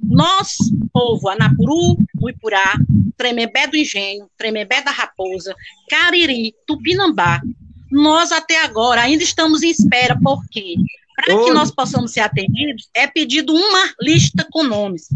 Nós, 0.00 0.56
povo 0.92 1.28
Anapuru, 1.28 1.98
Muipurá, 2.14 2.76
Tremembé 3.16 3.66
do 3.66 3.76
Engenho, 3.76 4.30
Tremembé 4.36 4.80
da 4.80 4.90
Raposa, 4.90 5.54
Cariri, 5.90 6.54
Tupinambá, 6.66 7.42
nós 7.90 8.32
até 8.32 8.62
agora 8.64 9.02
ainda 9.02 9.22
estamos 9.22 9.62
em 9.62 9.70
espera, 9.70 10.18
porque 10.22 10.76
para 11.16 11.44
que 11.44 11.50
nós 11.50 11.70
possamos 11.72 12.12
ser 12.12 12.20
atendidos, 12.20 12.88
é 12.94 13.06
pedido 13.06 13.52
uma 13.52 13.92
lista 14.00 14.46
com 14.50 14.62
nomes. 14.62 15.08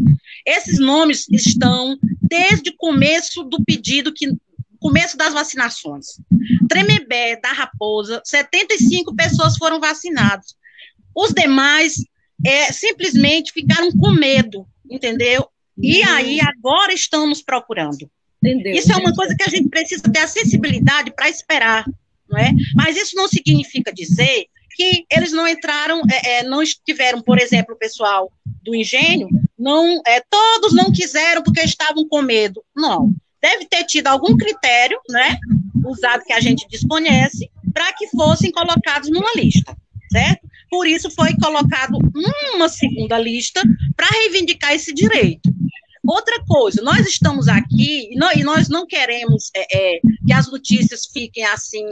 Esses 0.45 0.77
nomes 0.77 1.25
estão 1.31 1.97
desde 2.21 2.71
o 2.71 2.77
começo 2.77 3.43
do 3.43 3.63
pedido 3.63 4.13
que 4.13 4.27
começo 4.83 5.15
das 5.15 5.33
vacinações. 5.33 6.07
Tremembé 6.67 7.39
da 7.39 7.53
Raposa, 7.53 8.21
75 8.25 9.15
pessoas 9.15 9.55
foram 9.55 9.79
vacinadas. 9.79 10.55
Os 11.15 11.31
demais 11.31 12.03
é, 12.45 12.69
simplesmente 12.73 13.53
ficaram 13.53 13.89
com 13.93 14.11
medo, 14.11 14.67
entendeu? 14.89 15.47
E 15.77 16.03
aí 16.03 16.39
agora 16.41 16.93
estamos 16.93 17.41
procurando. 17.41 18.11
Entendeu? 18.43 18.73
Isso 18.73 18.91
é 18.91 18.97
uma 18.97 19.13
coisa 19.13 19.33
que 19.35 19.43
a 19.43 19.47
gente 19.47 19.69
precisa 19.69 20.03
ter 20.03 20.19
a 20.19 20.27
sensibilidade 20.27 21.13
para 21.15 21.29
esperar, 21.29 21.85
não 22.33 22.39
é? 22.39 22.51
Mas 22.75 22.97
isso 22.97 23.15
não 23.15 23.27
significa 23.27 23.93
dizer 23.93 24.47
que 24.75 25.05
eles 25.11 25.31
não 25.31 25.47
entraram, 25.47 26.01
é, 26.11 26.39
é, 26.39 26.43
não 26.43 26.61
estiveram, 26.61 27.21
por 27.21 27.39
exemplo, 27.39 27.75
o 27.75 27.77
pessoal 27.77 28.31
do 28.63 28.73
engenho, 28.73 29.27
não, 29.57 30.01
é, 30.07 30.19
todos 30.29 30.73
não 30.73 30.91
quiseram 30.91 31.43
porque 31.43 31.61
estavam 31.61 32.07
com 32.07 32.21
medo. 32.23 32.63
Não 32.75 33.13
deve 33.43 33.65
ter 33.65 33.83
tido 33.83 34.07
algum 34.07 34.37
critério, 34.37 34.97
né, 35.09 35.37
usado 35.85 36.23
que 36.23 36.31
a 36.31 36.39
gente 36.39 36.65
desconhece, 36.69 37.51
para 37.73 37.91
que 37.91 38.07
fossem 38.07 38.49
colocados 38.49 39.09
numa 39.09 39.33
lista, 39.35 39.75
certo? 40.09 40.47
Por 40.69 40.87
isso 40.87 41.11
foi 41.11 41.35
colocado 41.35 41.99
uma 42.55 42.69
segunda 42.69 43.19
lista 43.19 43.61
para 43.97 44.07
reivindicar 44.07 44.73
esse 44.73 44.93
direito. 44.93 45.53
Outra 46.05 46.43
coisa, 46.45 46.81
nós 46.81 47.07
estamos 47.07 47.47
aqui 47.47 48.09
e 48.11 48.43
nós 48.43 48.67
não 48.67 48.85
queremos 48.85 49.49
é, 49.55 49.95
é, 49.95 49.99
que 50.25 50.33
as 50.33 50.51
notícias 50.51 51.05
fiquem 51.05 51.45
assim 51.45 51.85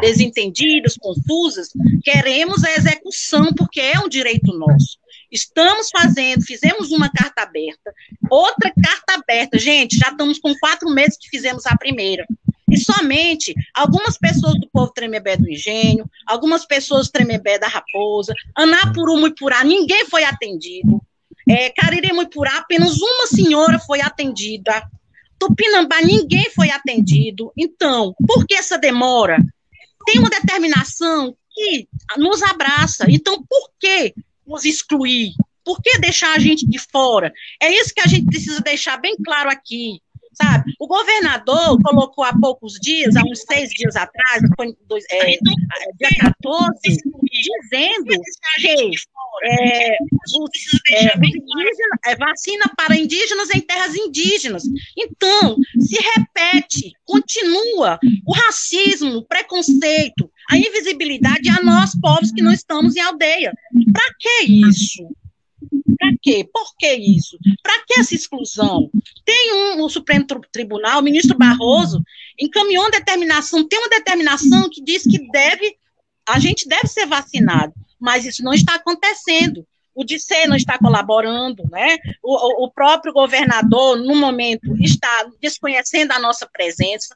desentendidas, 0.00 0.96
confusas. 0.98 1.68
Queremos 2.02 2.64
a 2.64 2.72
execução 2.72 3.52
porque 3.56 3.80
é 3.80 4.00
um 4.00 4.08
direito 4.08 4.52
nosso. 4.58 4.98
Estamos 5.30 5.90
fazendo, 5.90 6.44
fizemos 6.44 6.90
uma 6.90 7.08
carta 7.08 7.42
aberta, 7.42 7.94
outra 8.28 8.72
carta 8.82 9.14
aberta. 9.14 9.58
Gente, 9.58 9.96
já 9.96 10.08
estamos 10.08 10.40
com 10.40 10.52
quatro 10.58 10.90
meses 10.90 11.16
que 11.16 11.28
fizemos 11.28 11.64
a 11.64 11.76
primeira. 11.76 12.26
E 12.68 12.76
somente 12.78 13.54
algumas 13.74 14.18
pessoas 14.18 14.54
do 14.58 14.68
povo 14.72 14.92
Tremembé 14.92 15.36
do 15.36 15.48
Engenho, 15.48 16.10
algumas 16.26 16.64
pessoas 16.64 17.06
do 17.06 17.12
Tremembé 17.12 17.58
da 17.58 17.68
Raposa, 17.68 18.34
Anapuru, 18.56 19.18
Muipurá, 19.18 19.62
ninguém 19.62 20.04
foi 20.06 20.24
atendido. 20.24 21.00
É, 21.48 21.70
Cariri, 21.70 22.12
Muipurá, 22.12 22.58
apenas 22.58 23.00
uma 23.00 23.26
senhora 23.26 23.78
foi 23.78 24.00
atendida. 24.00 24.82
Tupinambá, 25.38 26.00
ninguém 26.00 26.50
foi 26.50 26.70
atendido. 26.70 27.52
Então, 27.56 28.14
por 28.26 28.46
que 28.46 28.54
essa 28.54 28.78
demora? 28.78 29.38
Tem 30.06 30.18
uma 30.18 30.30
determinação 30.30 31.36
que 31.52 31.88
nos 32.16 32.42
abraça. 32.42 33.06
Então, 33.08 33.42
por 33.42 33.70
que 33.78 34.14
nos 34.46 34.64
excluir? 34.64 35.32
Por 35.64 35.80
que 35.80 35.98
deixar 35.98 36.34
a 36.34 36.38
gente 36.38 36.66
de 36.66 36.78
fora? 36.78 37.32
É 37.60 37.72
isso 37.72 37.94
que 37.94 38.00
a 38.00 38.06
gente 38.06 38.26
precisa 38.26 38.60
deixar 38.60 38.96
bem 38.96 39.16
claro 39.16 39.48
aqui, 39.48 40.00
sabe? 40.32 40.72
O 40.78 40.86
governador 40.86 41.80
colocou 41.82 42.24
há 42.24 42.32
poucos 42.38 42.74
dias, 42.74 43.16
há 43.16 43.22
uns 43.22 43.42
seis 43.42 43.70
dias 43.70 43.94
atrás, 43.94 44.42
foi 44.56 44.74
dois, 44.88 45.04
é, 45.10 45.36
dia 45.36 46.10
14, 46.20 46.78
dizendo 47.30 48.06
que 48.58 48.96
é, 49.42 49.96
é, 50.90 51.12
é, 52.06 52.16
vacina 52.16 52.70
para 52.76 52.96
indígenas 52.96 53.50
em 53.50 53.60
terras 53.60 53.94
indígenas. 53.94 54.62
Então, 54.96 55.56
se 55.80 55.98
repete, 56.00 56.92
continua 57.04 57.98
o 58.26 58.32
racismo, 58.32 59.16
o 59.16 59.24
preconceito, 59.24 60.30
a 60.50 60.56
invisibilidade 60.56 61.48
a 61.48 61.62
nós, 61.62 61.98
povos 62.00 62.30
que 62.30 62.42
não 62.42 62.52
estamos 62.52 62.96
em 62.96 63.00
aldeia. 63.00 63.52
Para 63.92 64.14
que 64.18 64.44
isso? 64.44 65.08
Para 65.98 66.14
quê? 66.20 66.48
Por 66.52 66.76
que 66.78 66.94
isso? 66.94 67.38
Para 67.62 67.84
que 67.86 68.00
essa 68.00 68.14
exclusão? 68.14 68.90
Tem 69.24 69.54
um, 69.54 69.82
o 69.82 69.88
Supremo 69.88 70.26
Tribunal, 70.52 71.00
o 71.00 71.02
ministro 71.02 71.36
Barroso, 71.36 72.02
encaminhou 72.38 72.84
uma 72.84 72.90
determinação, 72.90 73.66
tem 73.66 73.78
uma 73.78 73.88
determinação 73.88 74.68
que 74.70 74.82
diz 74.82 75.02
que 75.04 75.30
deve, 75.30 75.76
a 76.28 76.38
gente 76.38 76.68
deve 76.68 76.88
ser 76.88 77.06
vacinado, 77.06 77.72
mas 78.02 78.26
isso 78.26 78.42
não 78.42 78.52
está 78.52 78.74
acontecendo. 78.74 79.64
O 79.94 80.04
DC 80.04 80.46
não 80.46 80.56
está 80.56 80.78
colaborando, 80.78 81.62
né? 81.70 81.98
O, 82.22 82.64
o 82.64 82.70
próprio 82.70 83.12
governador, 83.12 83.96
no 83.96 84.16
momento, 84.16 84.74
está 84.80 85.26
desconhecendo 85.40 86.12
a 86.12 86.18
nossa 86.18 86.48
presença 86.50 87.14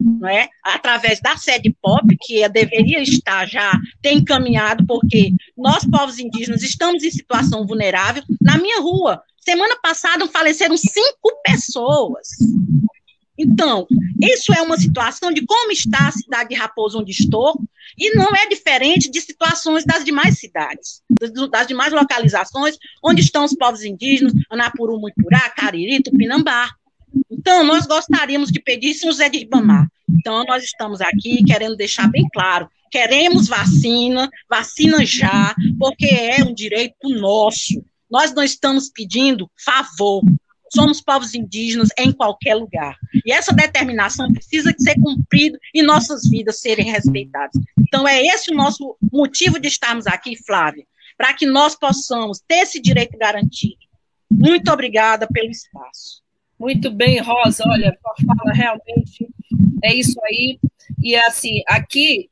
não 0.00 0.28
é? 0.28 0.48
através 0.62 1.20
da 1.20 1.36
sede 1.36 1.74
POP, 1.82 2.16
que 2.20 2.48
deveria 2.48 3.02
estar 3.02 3.46
já, 3.48 3.72
tem 4.00 4.18
encaminhado, 4.18 4.86
porque 4.86 5.32
nós, 5.56 5.84
povos 5.84 6.18
indígenas, 6.18 6.62
estamos 6.62 7.02
em 7.02 7.10
situação 7.10 7.66
vulnerável. 7.66 8.22
Na 8.40 8.56
minha 8.58 8.80
rua, 8.80 9.20
semana 9.40 9.76
passada, 9.82 10.26
faleceram 10.28 10.76
cinco 10.76 11.32
pessoas. 11.44 12.28
Então, 13.38 13.86
isso 14.20 14.52
é 14.52 14.60
uma 14.60 14.76
situação 14.76 15.32
de 15.32 15.46
como 15.46 15.70
está 15.70 16.08
a 16.08 16.12
cidade 16.12 16.50
de 16.50 16.56
Raposo, 16.56 16.98
onde 16.98 17.12
estou, 17.12 17.54
e 17.96 18.14
não 18.16 18.34
é 18.34 18.48
diferente 18.48 19.08
de 19.08 19.20
situações 19.20 19.84
das 19.84 20.04
demais 20.04 20.38
cidades, 20.38 21.02
das 21.50 21.66
demais 21.66 21.92
localizações, 21.92 22.76
onde 23.02 23.20
estão 23.20 23.44
os 23.44 23.54
povos 23.54 23.84
indígenas, 23.84 24.32
Anapuru, 24.50 24.98
Muipurá, 24.98 25.48
Cariri, 25.50 26.02
Tupinambá. 26.02 26.70
Então, 27.30 27.64
nós 27.64 27.86
gostaríamos 27.86 28.50
de 28.50 28.60
pedir 28.60 28.94
São 28.94 29.10
José 29.10 29.28
de 29.28 29.38
Ribamar. 29.38 29.88
Então, 30.10 30.44
nós 30.44 30.64
estamos 30.64 31.00
aqui 31.00 31.44
querendo 31.44 31.76
deixar 31.76 32.08
bem 32.10 32.26
claro, 32.32 32.68
queremos 32.90 33.46
vacina, 33.46 34.28
vacina 34.48 35.04
já, 35.06 35.54
porque 35.78 36.06
é 36.06 36.42
um 36.42 36.52
direito 36.52 37.08
nosso. 37.08 37.82
Nós 38.10 38.34
não 38.34 38.42
estamos 38.42 38.90
pedindo 38.90 39.50
favor. 39.64 40.22
Somos 40.74 41.00
povos 41.00 41.34
indígenas 41.34 41.88
em 41.98 42.12
qualquer 42.12 42.54
lugar. 42.54 42.96
E 43.24 43.32
essa 43.32 43.52
determinação 43.52 44.32
precisa 44.32 44.74
ser 44.78 44.94
cumprida 45.00 45.58
e 45.74 45.82
nossas 45.82 46.28
vidas 46.28 46.60
serem 46.60 46.90
respeitadas. 46.90 47.60
Então, 47.78 48.06
é 48.06 48.22
esse 48.22 48.52
o 48.52 48.56
nosso 48.56 48.96
motivo 49.12 49.58
de 49.58 49.68
estarmos 49.68 50.06
aqui, 50.06 50.36
Flávia, 50.44 50.84
para 51.16 51.32
que 51.32 51.46
nós 51.46 51.74
possamos 51.74 52.40
ter 52.46 52.62
esse 52.62 52.80
direito 52.80 53.16
garantido. 53.18 53.78
Muito 54.30 54.70
obrigada 54.70 55.26
pelo 55.26 55.50
espaço. 55.50 56.22
Muito 56.58 56.90
bem, 56.90 57.20
Rosa. 57.20 57.64
Olha, 57.66 57.96
fala 58.26 58.52
realmente 58.52 59.26
é 59.82 59.94
isso 59.94 60.18
aí. 60.24 60.58
E 61.02 61.16
assim, 61.16 61.62
aqui 61.66 62.30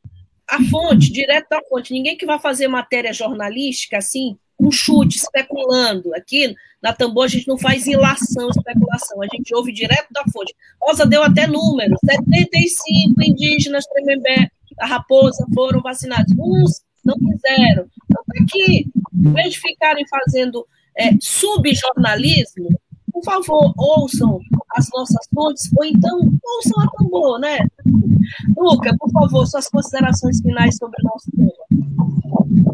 a 0.48 0.62
fonte, 0.64 1.12
direto 1.12 1.48
da 1.48 1.60
fonte. 1.68 1.92
Ninguém 1.92 2.16
que 2.16 2.26
vai 2.26 2.38
fazer 2.38 2.68
matéria 2.68 3.12
jornalística 3.12 3.98
assim, 3.98 4.38
com 4.56 4.70
chute, 4.70 5.18
especulando. 5.18 6.14
Aqui 6.14 6.54
na 6.82 6.92
Tambor 6.92 7.24
a 7.24 7.28
gente 7.28 7.48
não 7.48 7.58
faz 7.58 7.86
ilação, 7.86 8.48
especulação. 8.48 9.22
A 9.22 9.26
gente 9.26 9.54
ouve 9.54 9.72
direto 9.72 10.08
da 10.12 10.24
fonte. 10.32 10.54
Rosa 10.80 11.06
deu 11.06 11.22
até 11.22 11.46
números: 11.46 11.98
75 12.04 13.22
indígenas 13.22 13.86
Tremembé, 13.86 14.50
a 14.78 14.86
Raposa 14.86 15.46
foram 15.54 15.80
vacinados. 15.80 16.32
Uns 16.38 16.82
não 17.04 17.16
quiseram. 17.16 17.86
Então, 18.04 18.22
tá 18.26 18.42
aqui, 18.42 18.90
em 19.14 19.32
vez 19.32 19.54
de 19.54 19.60
ficarem 19.60 20.04
fazendo 20.08 20.66
é, 20.96 21.10
subjornalismo, 21.20 22.68
por 23.12 23.24
favor, 23.24 23.72
ouçam 23.78 24.40
as 24.76 24.88
nossas 24.92 25.26
fontes, 25.32 25.70
ou 25.76 25.84
então 25.84 26.18
ouçam 26.44 26.82
a 26.82 26.86
tambor, 26.98 27.38
né? 27.38 27.58
Luca, 28.56 28.94
por 28.98 29.10
favor, 29.10 29.46
suas 29.46 29.68
considerações 29.68 30.40
finais 30.40 30.76
sobre 30.76 30.96
o 31.00 31.04
nosso 31.04 31.30
tema. 31.34 32.65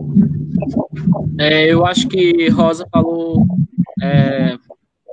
É, 1.38 1.72
eu 1.72 1.84
acho 1.86 2.08
que 2.08 2.48
Rosa 2.48 2.86
falou, 2.90 3.46
é, 4.00 4.54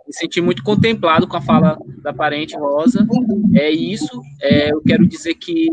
me 0.10 0.14
senti 0.14 0.42
muito 0.42 0.64
contemplado 0.64 1.28
com 1.28 1.38
a 1.38 1.42
fala 1.42 1.78
da 2.02 2.12
parente 2.12 2.58
Rosa. 2.58 3.08
É 3.56 3.70
isso, 3.70 4.22
é, 4.42 4.72
eu 4.72 4.82
quero 4.82 5.08
dizer 5.08 5.36
que 5.36 5.68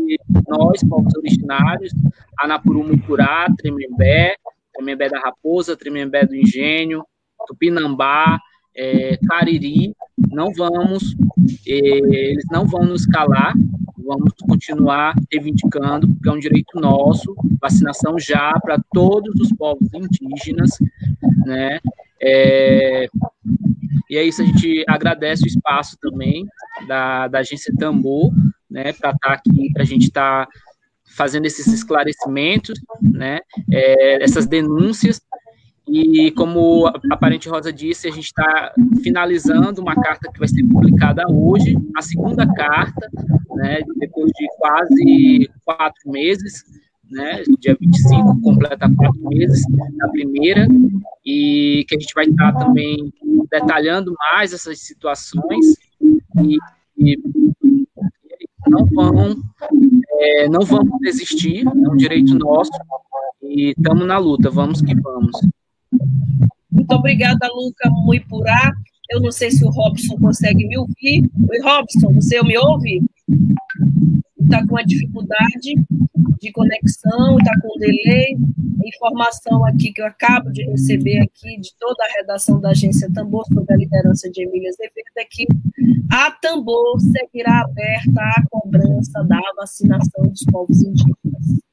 nós, 0.47 0.83
povos 0.83 1.13
originários, 1.15 1.91
Anapuru, 2.39 2.83
Mucurá, 2.83 3.47
Tremembé, 3.57 4.35
Tremembé 4.73 5.09
da 5.09 5.19
Raposa, 5.19 5.75
Tremembé 5.75 6.25
do 6.25 6.35
Engenho, 6.35 7.03
Tupinambá, 7.47 8.39
é, 8.75 9.17
Cariri, 9.27 9.95
não 10.31 10.51
vamos, 10.53 11.15
é, 11.67 11.73
eles 11.73 12.45
não 12.51 12.65
vão 12.65 12.85
nos 12.85 13.05
calar, 13.05 13.53
vamos 14.07 14.31
continuar 14.41 15.13
reivindicando, 15.31 16.07
porque 16.07 16.29
é 16.29 16.31
um 16.31 16.39
direito 16.39 16.79
nosso, 16.79 17.35
vacinação 17.61 18.17
já 18.17 18.57
para 18.61 18.79
todos 18.93 19.35
os 19.39 19.51
povos 19.51 19.89
indígenas, 19.93 20.71
né? 21.45 21.79
É, 22.19 23.07
e 24.09 24.17
é 24.17 24.23
isso, 24.23 24.41
a 24.41 24.45
gente 24.45 24.83
agradece 24.87 25.43
o 25.43 25.47
espaço 25.47 25.97
também 26.01 26.47
da, 26.87 27.27
da 27.27 27.39
agência 27.39 27.73
Tambor, 27.77 28.31
né, 28.69 28.93
para 28.93 29.11
estar 29.11 29.17
tá 29.17 29.33
aqui, 29.33 29.71
para 29.73 29.83
a 29.83 29.85
gente 29.85 30.07
estar 30.07 30.45
tá 30.45 30.51
fazendo 31.15 31.45
esses 31.45 31.67
esclarecimentos, 31.67 32.79
né, 33.01 33.39
é, 33.71 34.23
essas 34.23 34.47
denúncias, 34.47 35.21
e 35.87 36.31
como 36.31 36.87
a 36.87 37.17
Parente 37.17 37.47
Rosa 37.47 37.71
disse, 37.71 38.07
a 38.07 38.11
gente 38.11 38.25
está 38.25 38.73
finalizando 39.01 39.81
uma 39.81 39.95
carta 39.95 40.29
que 40.31 40.39
vai 40.39 40.47
ser 40.47 40.63
publicada 40.63 41.23
hoje, 41.29 41.77
a 41.95 42.01
segunda 42.01 42.45
carta, 42.53 43.09
né, 43.55 43.79
depois 43.95 44.31
de 44.33 44.47
quase 44.57 45.49
quatro 45.63 46.11
meses, 46.11 46.65
né, 47.09 47.41
dia 47.59 47.77
25, 47.79 48.41
completa 48.41 48.91
quatro 48.97 49.29
meses 49.29 49.63
da 49.97 50.09
primeira, 50.09 50.67
e 51.25 51.85
que 51.87 51.95
a 51.95 51.99
gente 51.99 52.13
vai 52.13 52.25
estar 52.25 52.51
tá 52.51 52.65
também 52.65 53.13
detalhando 53.49 54.13
mais 54.33 54.51
essas 54.51 54.79
situações, 54.81 55.77
e, 56.01 56.57
e 56.97 57.17
não 58.67 58.85
vão, 58.87 59.35
é, 60.19 60.49
não 60.49 60.61
vamos 60.61 60.99
desistir, 60.99 61.65
é 61.65 61.89
um 61.89 61.95
direito 61.95 62.37
nosso, 62.37 62.71
e 63.41 63.69
estamos 63.77 64.05
na 64.05 64.17
luta, 64.17 64.49
vamos 64.49 64.81
que 64.81 64.93
vamos. 64.99 65.39
Muito 66.71 66.91
obrigada, 66.91 67.47
Luca 67.47 67.89
Muipurá. 67.89 68.71
Eu 69.09 69.21
não 69.21 69.31
sei 69.31 69.51
se 69.51 69.63
o 69.63 69.69
Robson 69.69 70.17
consegue 70.17 70.67
me 70.67 70.77
ouvir. 70.77 71.29
Oi, 71.49 71.59
Robson, 71.61 72.13
você 72.13 72.41
me 72.43 72.57
ouve? 72.57 73.01
Está 74.39 74.65
com 74.65 74.75
uma 74.75 74.85
dificuldade 74.85 75.75
de 76.41 76.51
conexão, 76.51 77.37
está 77.37 77.59
com 77.61 77.79
delay. 77.79 78.37
Informação 78.85 79.65
aqui 79.65 79.91
que 79.91 80.01
eu 80.01 80.05
acabo 80.05 80.51
de 80.51 80.63
receber 80.63 81.19
aqui 81.19 81.59
de 81.59 81.73
toda 81.79 82.03
a 82.03 82.19
redação 82.19 82.59
da 82.59 82.69
agência 82.69 83.11
Tambor, 83.13 83.45
sob 83.53 83.65
a 83.69 83.77
liderança 83.77 84.29
de 84.29 84.43
Emília 84.43 84.69
Azevedo, 84.69 85.17
é 85.17 85.25
que 85.29 85.45
a 86.11 86.31
Tambor 86.31 86.99
seguirá 86.99 87.61
aberta 87.61 88.21
à 88.21 88.43
cobrança 88.49 89.23
da 89.23 89.41
vacinação 89.57 90.27
dos 90.27 90.43
povos 90.45 90.81
indígenas. 90.81 91.66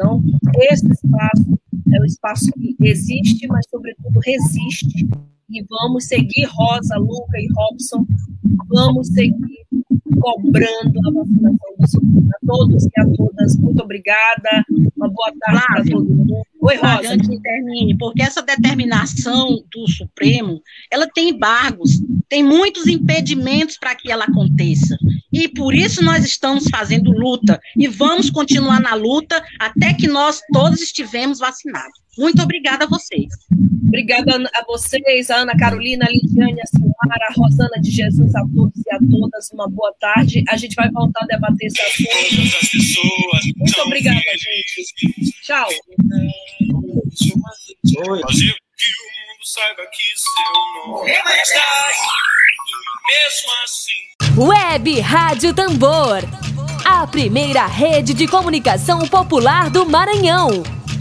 Então, 0.00 0.22
esse 0.70 0.90
espaço 0.90 1.58
é 1.92 2.00
o 2.00 2.04
espaço 2.06 2.50
que 2.52 2.74
existe, 2.80 3.46
mas, 3.46 3.66
sobretudo, 3.70 4.18
resiste. 4.20 5.06
E 5.50 5.62
vamos 5.68 6.04
seguir, 6.04 6.46
Rosa, 6.46 6.96
Luca 6.96 7.38
e 7.38 7.46
Robson, 7.54 8.06
vamos 8.66 9.08
seguir 9.08 9.66
cobrando 10.18 10.98
a 11.06 11.12
vacinação 11.12 11.76
do 11.78 11.86
Supremo. 11.86 12.30
A 12.30 12.46
todos 12.46 12.86
e 12.86 13.00
a 13.00 13.06
todas, 13.14 13.56
muito 13.58 13.82
obrigada. 13.82 14.64
Uma 14.96 15.10
boa 15.10 15.32
tarde 15.38 15.66
para 15.68 15.84
todo 15.84 16.08
mundo. 16.08 16.42
Oi, 16.62 16.76
Rosa. 16.76 17.14
Antes 17.14 17.28
que 17.28 17.40
termine, 17.40 17.96
porque 17.96 18.22
essa 18.22 18.42
determinação 18.42 19.64
do 19.72 19.88
Supremo, 19.88 20.60
ela 20.90 21.06
tem 21.06 21.30
embargos, 21.30 22.02
tem 22.28 22.44
muitos 22.44 22.86
impedimentos 22.86 23.78
para 23.78 23.94
que 23.94 24.12
ela 24.12 24.24
aconteça. 24.24 24.96
E 25.32 25.48
por 25.48 25.74
isso 25.74 26.04
nós 26.04 26.24
estamos 26.24 26.64
fazendo 26.70 27.10
luta 27.12 27.58
e 27.76 27.88
vamos 27.88 28.28
continuar 28.28 28.80
na 28.80 28.94
luta 28.94 29.42
até 29.58 29.94
que 29.94 30.06
nós 30.06 30.40
todos 30.52 30.82
estivemos 30.82 31.38
vacinados. 31.38 31.98
Muito 32.20 32.42
obrigada 32.42 32.84
a 32.84 32.86
vocês. 32.86 33.32
Obrigada 33.88 34.36
a 34.54 34.64
vocês, 34.66 35.30
a 35.30 35.36
Ana 35.38 35.56
Carolina, 35.56 36.04
a 36.06 36.10
Lidiane, 36.10 36.60
a 36.60 36.66
Silmara, 36.66 37.26
a 37.30 37.32
Rosana 37.34 37.80
de 37.80 37.90
Jesus, 37.90 38.34
a 38.34 38.42
todos 38.54 38.76
e 38.76 38.94
a 38.94 38.98
todas. 38.98 39.50
Uma 39.52 39.66
boa 39.70 39.90
tarde. 39.98 40.44
A 40.50 40.56
gente 40.58 40.74
vai 40.74 40.90
voltar 40.90 41.24
a 41.24 41.26
debater 41.26 41.66
esse 41.66 41.80
assunto. 41.80 43.56
Muito 43.56 43.80
obrigada, 43.80 44.20
gente. 44.20 45.32
Tchau. 45.42 45.68
Oi. 48.06 48.20
saiba 49.42 49.82
que 49.90 50.02
seu 50.14 50.92
nome 50.92 51.10
mesmo 53.08 53.50
assim. 53.64 54.10
Web 54.36 55.00
Rádio 55.00 55.54
Tambor. 55.54 56.18
A 56.84 57.06
primeira 57.06 57.66
rede 57.66 58.12
de 58.12 58.28
comunicação 58.28 59.08
popular 59.08 59.70
do 59.70 59.86
Maranhão. 59.86 60.79